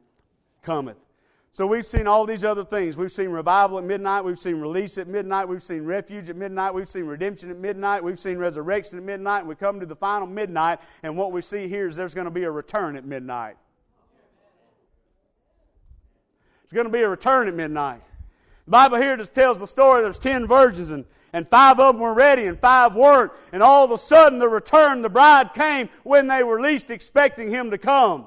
[0.62, 0.96] cometh.
[1.52, 2.96] So we've seen all these other things.
[2.96, 4.24] We've seen revival at midnight.
[4.24, 5.48] We've seen release at midnight.
[5.48, 6.72] We've seen refuge at midnight.
[6.72, 8.04] We've seen redemption at midnight.
[8.04, 9.40] We've seen resurrection at midnight.
[9.40, 12.26] And we come to the final midnight, and what we see here is there's going
[12.26, 13.56] to be a return at midnight.
[16.68, 18.02] There's going to be a return at midnight.
[18.66, 22.02] The Bible here just tells the story there's ten virgins and, and five of them
[22.02, 23.32] were ready and five weren't.
[23.52, 27.48] And all of a sudden the return, the bride came when they were least expecting
[27.48, 28.26] him to come.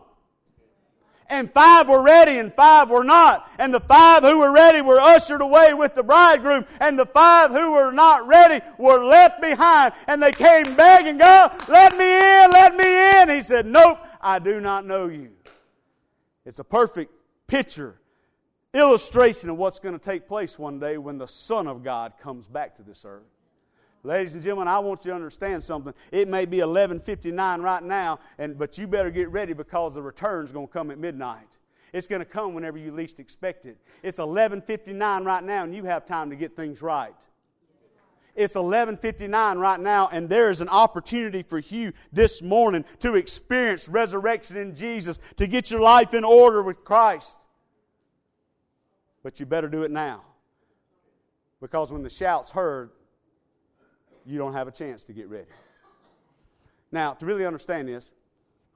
[1.29, 3.49] And five were ready and five were not.
[3.59, 6.65] And the five who were ready were ushered away with the bridegroom.
[6.79, 9.93] And the five who were not ready were left behind.
[10.07, 13.29] And they came begging, God, let me in, let me in.
[13.29, 15.29] He said, Nope, I do not know you.
[16.45, 17.13] It's a perfect
[17.45, 18.00] picture
[18.74, 22.47] illustration of what's going to take place one day when the Son of God comes
[22.47, 23.24] back to this earth.
[24.03, 25.93] Ladies and gentlemen, I want you to understand something.
[26.11, 30.51] It may be 11:59 right now, and but you better get ready because the return's
[30.51, 31.47] going to come at midnight.
[31.93, 33.78] It's going to come whenever you least expect it.
[34.01, 37.13] It's 11:59 right now, and you have time to get things right.
[38.34, 43.88] It's 11:59 right now, and there is an opportunity for you this morning to experience
[43.88, 47.38] resurrection in Jesus, to get your life in order with Christ.
[49.24, 50.24] But you better do it now.
[51.61, 52.89] Because when the shout's heard,
[54.26, 55.47] you don't have a chance to get ready.
[56.91, 58.09] Now, to really understand this,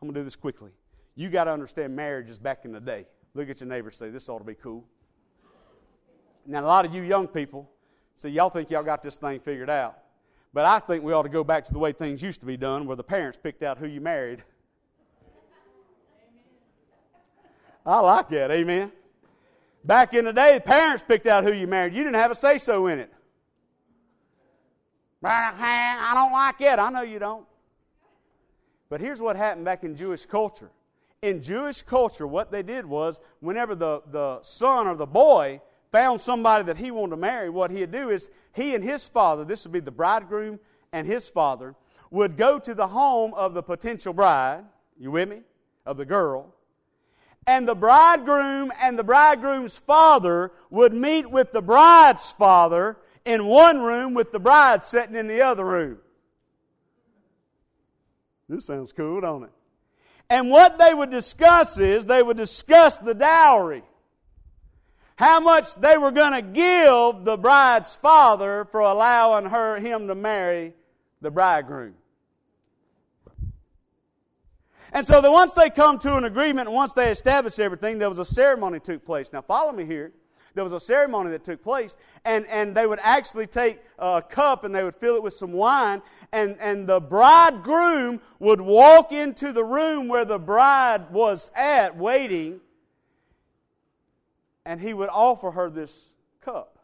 [0.01, 0.71] I'm going to do this quickly.
[1.15, 3.05] You got to understand marriage is back in the day.
[3.33, 4.85] Look at your neighbor say, This ought to be cool.
[6.45, 7.69] Now, a lot of you young people,
[8.15, 9.97] see, y'all think y'all got this thing figured out.
[10.53, 12.55] But I think we ought to go back to the way things used to be
[12.55, 14.43] done, where the parents picked out who you married.
[17.85, 18.91] I like that, amen.
[19.85, 21.93] Back in the day, the parents picked out who you married.
[21.93, 23.11] You didn't have a say so in it.
[25.23, 26.79] I don't like it.
[26.79, 27.45] I know you don't.
[28.89, 30.71] But here's what happened back in Jewish culture.
[31.21, 35.61] In Jewish culture, what they did was whenever the, the son or the boy
[35.91, 39.45] found somebody that he wanted to marry, what he'd do is he and his father,
[39.45, 40.59] this would be the bridegroom
[40.93, 41.75] and his father,
[42.09, 44.63] would go to the home of the potential bride,
[44.99, 45.41] you with me?
[45.85, 46.54] Of the girl.
[47.47, 53.81] And the bridegroom and the bridegroom's father would meet with the bride's father in one
[53.81, 55.99] room with the bride sitting in the other room.
[58.49, 59.51] This sounds cool, don't it?
[60.29, 63.83] And what they would discuss is they would discuss the dowry
[65.15, 70.15] how much they were going to give the bride's father for allowing her him to
[70.15, 70.73] marry
[71.21, 71.95] the bridegroom.
[74.95, 78.17] And so once they come to an agreement, and once they establish everything, there was
[78.17, 79.29] a ceremony took place.
[79.33, 80.13] Now follow me here.
[80.53, 84.63] There was a ceremony that took place, and, and they would actually take a cup
[84.63, 89.51] and they would fill it with some wine, and, and the bridegroom would walk into
[89.51, 92.61] the room where the bride was at waiting,
[94.65, 96.79] and he would offer her this cup.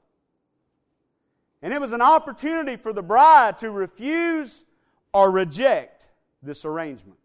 [1.62, 4.66] And it was an opportunity for the bride to refuse
[5.14, 6.10] or reject
[6.44, 7.21] this arrangement.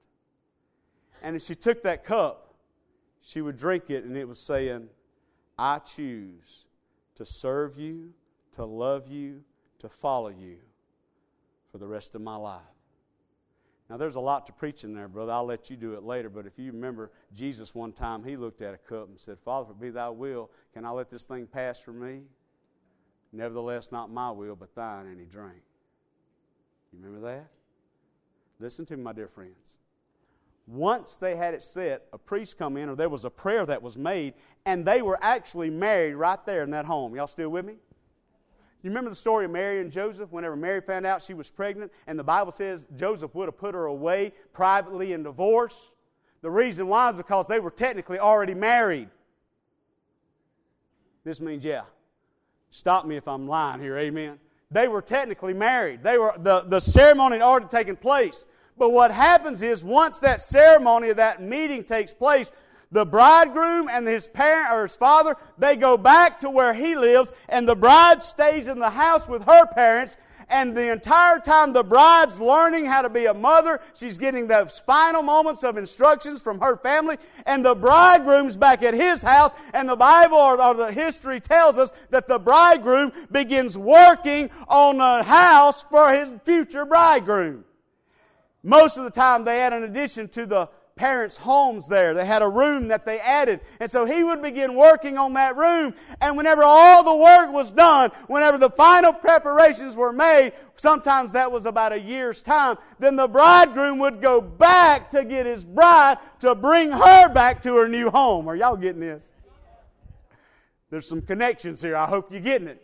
[1.26, 2.54] And if she took that cup,
[3.20, 4.86] she would drink it, and it was saying,
[5.58, 6.66] I choose
[7.16, 8.12] to serve you,
[8.52, 9.42] to love you,
[9.80, 10.58] to follow you
[11.72, 12.60] for the rest of my life.
[13.90, 15.32] Now, there's a lot to preach in there, brother.
[15.32, 16.30] I'll let you do it later.
[16.30, 19.74] But if you remember, Jesus one time, he looked at a cup and said, Father,
[19.74, 22.20] be thy will, can I let this thing pass from me?
[23.32, 25.06] Nevertheless, not my will, but thine.
[25.06, 25.62] And he drank.
[26.92, 27.48] You remember that?
[28.60, 29.72] Listen to me, my dear friends.
[30.66, 33.80] Once they had it set, a priest come in, or there was a prayer that
[33.80, 37.14] was made, and they were actually married right there in that home.
[37.14, 37.74] Y'all still with me?
[38.82, 40.30] You remember the story of Mary and Joseph?
[40.32, 43.74] Whenever Mary found out she was pregnant, and the Bible says Joseph would have put
[43.74, 45.92] her away privately in divorce.
[46.42, 49.08] The reason why is because they were technically already married.
[51.24, 51.82] This means, yeah.
[52.70, 54.38] Stop me if I'm lying here, amen.
[54.70, 56.02] They were technically married.
[56.02, 58.44] They were the, the ceremony had already taken place.
[58.78, 62.52] But what happens is once that ceremony of that meeting takes place,
[62.92, 67.32] the bridegroom and his parent or his father, they go back to where he lives,
[67.48, 70.16] and the bride stays in the house with her parents.
[70.48, 74.78] And the entire time the bride's learning how to be a mother, she's getting those
[74.78, 77.16] final moments of instructions from her family,
[77.46, 81.78] and the bridegroom's back at his house, and the Bible or, or the history tells
[81.78, 87.64] us that the bridegroom begins working on a house for his future bridegroom.
[88.66, 92.14] Most of the time they add an addition to the parents' homes there.
[92.14, 93.60] They had a room that they added.
[93.78, 95.94] And so he would begin working on that room.
[96.20, 101.52] And whenever all the work was done, whenever the final preparations were made, sometimes that
[101.52, 106.18] was about a year's time, then the bridegroom would go back to get his bride
[106.40, 108.48] to bring her back to her new home.
[108.48, 109.30] Are y'all getting this?
[110.90, 111.94] There's some connections here.
[111.94, 112.82] I hope you're getting it.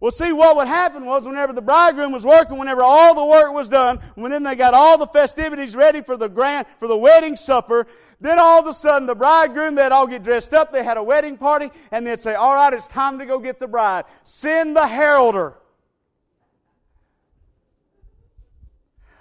[0.00, 3.52] Well, see, what would happen was whenever the bridegroom was working, whenever all the work
[3.52, 6.96] was done, when then they got all the festivities ready for the grand, for the
[6.96, 7.84] wedding supper,
[8.20, 11.02] then all of a sudden the bridegroom, they'd all get dressed up, they had a
[11.02, 14.04] wedding party, and they'd say, all right, it's time to go get the bride.
[14.22, 15.54] Send the heralder.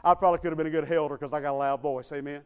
[0.03, 2.11] I probably could have been a good heralder because I got a loud voice.
[2.11, 2.43] Amen.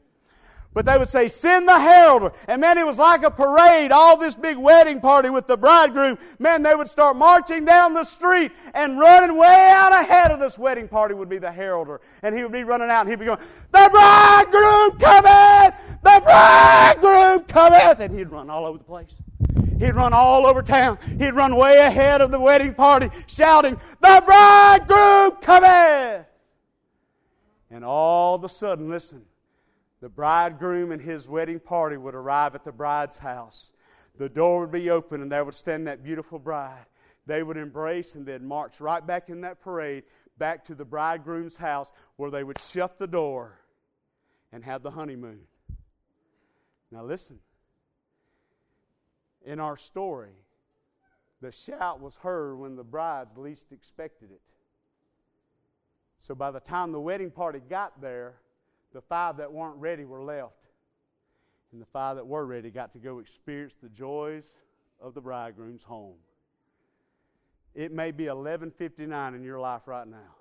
[0.74, 2.32] But they would say, send the herald.
[2.48, 6.18] And man, it was like a parade, all this big wedding party with the bridegroom.
[6.40, 10.58] Man, they would start marching down the street and running way out ahead of this
[10.58, 12.00] wedding party would be the heralder.
[12.24, 13.40] And he would be running out and he'd be going,
[13.72, 15.76] the bridegroom cometh!
[16.04, 18.00] The bridegroom cometh!
[18.00, 19.14] And he'd run all over the place.
[19.78, 21.00] He'd run all over town.
[21.18, 26.28] He'd run way ahead of the wedding party, shouting, The bridegroom cometh!
[27.72, 29.24] And all of a sudden, listen,
[30.02, 33.72] the bridegroom and his wedding party would arrive at the bride's house.
[34.18, 36.86] The door would be open, and there would stand that beautiful bride.
[37.28, 40.04] They would embrace and they'd march right back in that parade
[40.38, 43.60] back to the bridegroom's house where they would shut the door
[44.52, 45.42] and have the honeymoon.
[46.92, 47.40] Now, listen.
[49.44, 50.34] In our story,
[51.42, 54.42] the shout was heard when the brides least expected it.
[56.20, 58.41] So by the time the wedding party got there,
[58.94, 60.56] the five that weren't ready were left.
[61.72, 64.46] And the five that were ready got to go experience the joys
[65.00, 66.18] of the bridegroom's home.
[67.74, 70.36] It may be 11:59 in your life right now.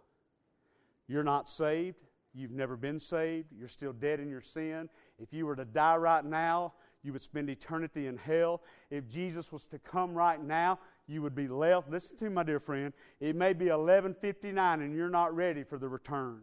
[1.07, 2.05] You're not saved.
[2.32, 3.48] You've never been saved.
[3.53, 4.88] You're still dead in your sin.
[5.18, 8.62] If you were to die right now, you would spend eternity in hell.
[8.90, 11.90] If Jesus was to come right now, you would be left.
[11.90, 12.92] Listen to me, my dear friend.
[13.20, 16.42] It may be 11:59 and you're not ready for the return.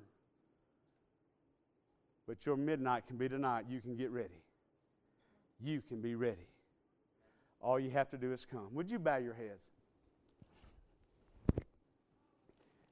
[2.28, 3.66] But your midnight can be tonight.
[3.70, 4.44] You can get ready.
[5.60, 6.48] You can be ready.
[7.62, 8.68] All you have to do is come.
[8.74, 9.72] Would you bow your heads?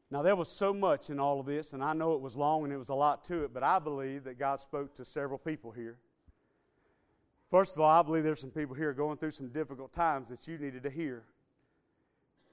[0.09, 2.63] Now, there was so much in all of this, and I know it was long
[2.63, 5.37] and it was a lot to it, but I believe that God spoke to several
[5.37, 5.97] people here.
[7.51, 10.47] First of all, I believe there's some people here going through some difficult times that
[10.47, 11.25] you needed to hear.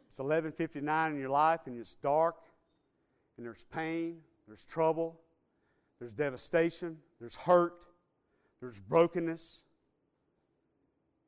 [0.09, 2.37] It's 11:59 in your life, and it's dark,
[3.37, 5.20] and there's pain, there's trouble,
[6.03, 7.84] there's devastation, there's hurt,
[8.61, 9.62] there's brokenness.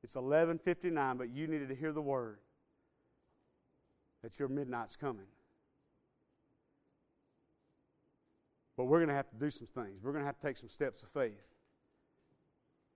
[0.03, 2.41] It's 11:59, but you needed to hear the word
[4.23, 5.29] that your midnight's coming.
[8.77, 10.03] But we're going to have to do some things.
[10.03, 11.55] We're going to have to take some steps of faith.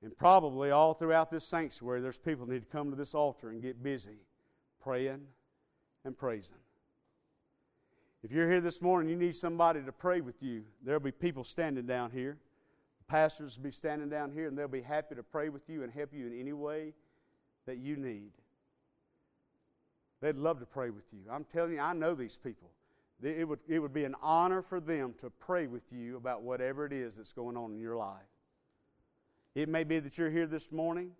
[0.03, 3.51] And probably all throughout this sanctuary, there's people who need to come to this altar
[3.51, 4.19] and get busy
[4.81, 5.29] praying
[6.05, 6.59] and praising.
[8.23, 10.65] If you're here this morning, you need somebody to pray with you.
[10.85, 12.37] There'll be people standing down here.
[13.07, 15.93] Pastors will be standing down here, and they'll be happy to pray with you and
[15.93, 16.95] help you in any way
[17.67, 18.33] that you need.
[20.21, 21.21] They'd love to pray with you.
[21.31, 22.71] I'm telling you, I know these people.
[23.23, 26.87] It would, it would be an honor for them to pray with you about whatever
[26.87, 28.19] it is that's going on in your life.
[29.55, 31.13] It may be that you're here this morning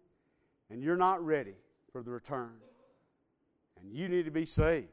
[0.71, 1.55] and you're not ready
[1.91, 2.53] for the return.
[3.81, 4.89] And you need to be saved.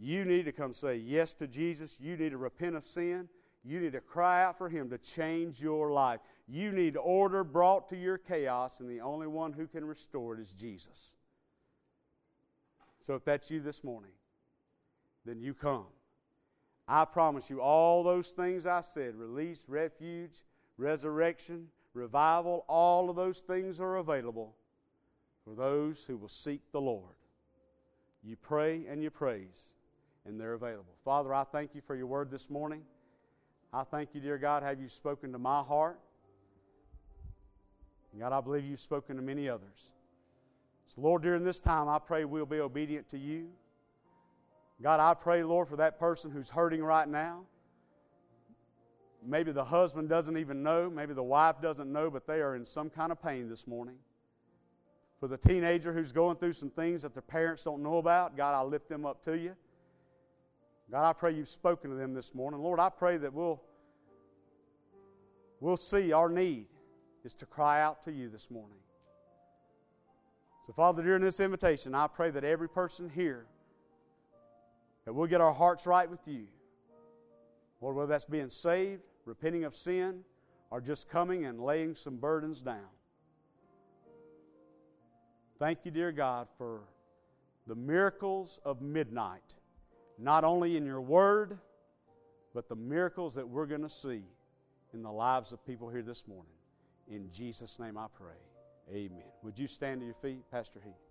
[0.00, 1.98] You need to come say yes to Jesus.
[2.00, 3.28] You need to repent of sin.
[3.62, 6.20] You need to cry out for Him to change your life.
[6.48, 10.40] You need order brought to your chaos, and the only one who can restore it
[10.40, 11.12] is Jesus.
[13.00, 14.12] So if that's you this morning,
[15.26, 15.86] then you come.
[16.88, 20.42] I promise you, all those things I said release, refuge,
[20.78, 24.56] resurrection, revival all of those things are available
[25.44, 27.14] for those who will seek the Lord.
[28.22, 29.74] You pray and you praise,
[30.26, 30.94] and they're available.
[31.04, 32.82] Father, I thank you for your word this morning.
[33.72, 36.00] I thank you, dear God, have you spoken to my heart.
[38.18, 39.92] God, I believe you've spoken to many others.
[40.86, 43.48] So, Lord, during this time, I pray we'll be obedient to you.
[44.82, 47.44] God, I pray, Lord, for that person who's hurting right now.
[49.24, 52.64] Maybe the husband doesn't even know, maybe the wife doesn't know, but they are in
[52.64, 53.96] some kind of pain this morning.
[55.20, 58.54] For the teenager who's going through some things that their parents don't know about, God,
[58.54, 59.54] I lift them up to you.
[60.90, 62.60] God, I pray you've spoken to them this morning.
[62.60, 63.62] Lord, I pray that we'll,
[65.60, 66.66] we'll see our need
[67.24, 68.78] is to cry out to you this morning.
[70.66, 73.46] So, Father, during this invitation, I pray that every person here
[75.04, 76.46] that we'll get our hearts right with you.
[77.80, 80.24] Lord, whether that's being saved, repenting of sin,
[80.70, 82.88] or just coming and laying some burdens down.
[85.58, 86.80] Thank you, dear God, for
[87.66, 89.56] the miracles of midnight,
[90.20, 91.58] not only in your word,
[92.54, 94.22] but the miracles that we're going to see
[94.92, 96.52] in the lives of people here this morning.
[97.08, 98.36] In Jesus' name I pray.
[98.92, 99.22] Amen.
[99.42, 101.09] Would you stand to your feet, Pastor Heath?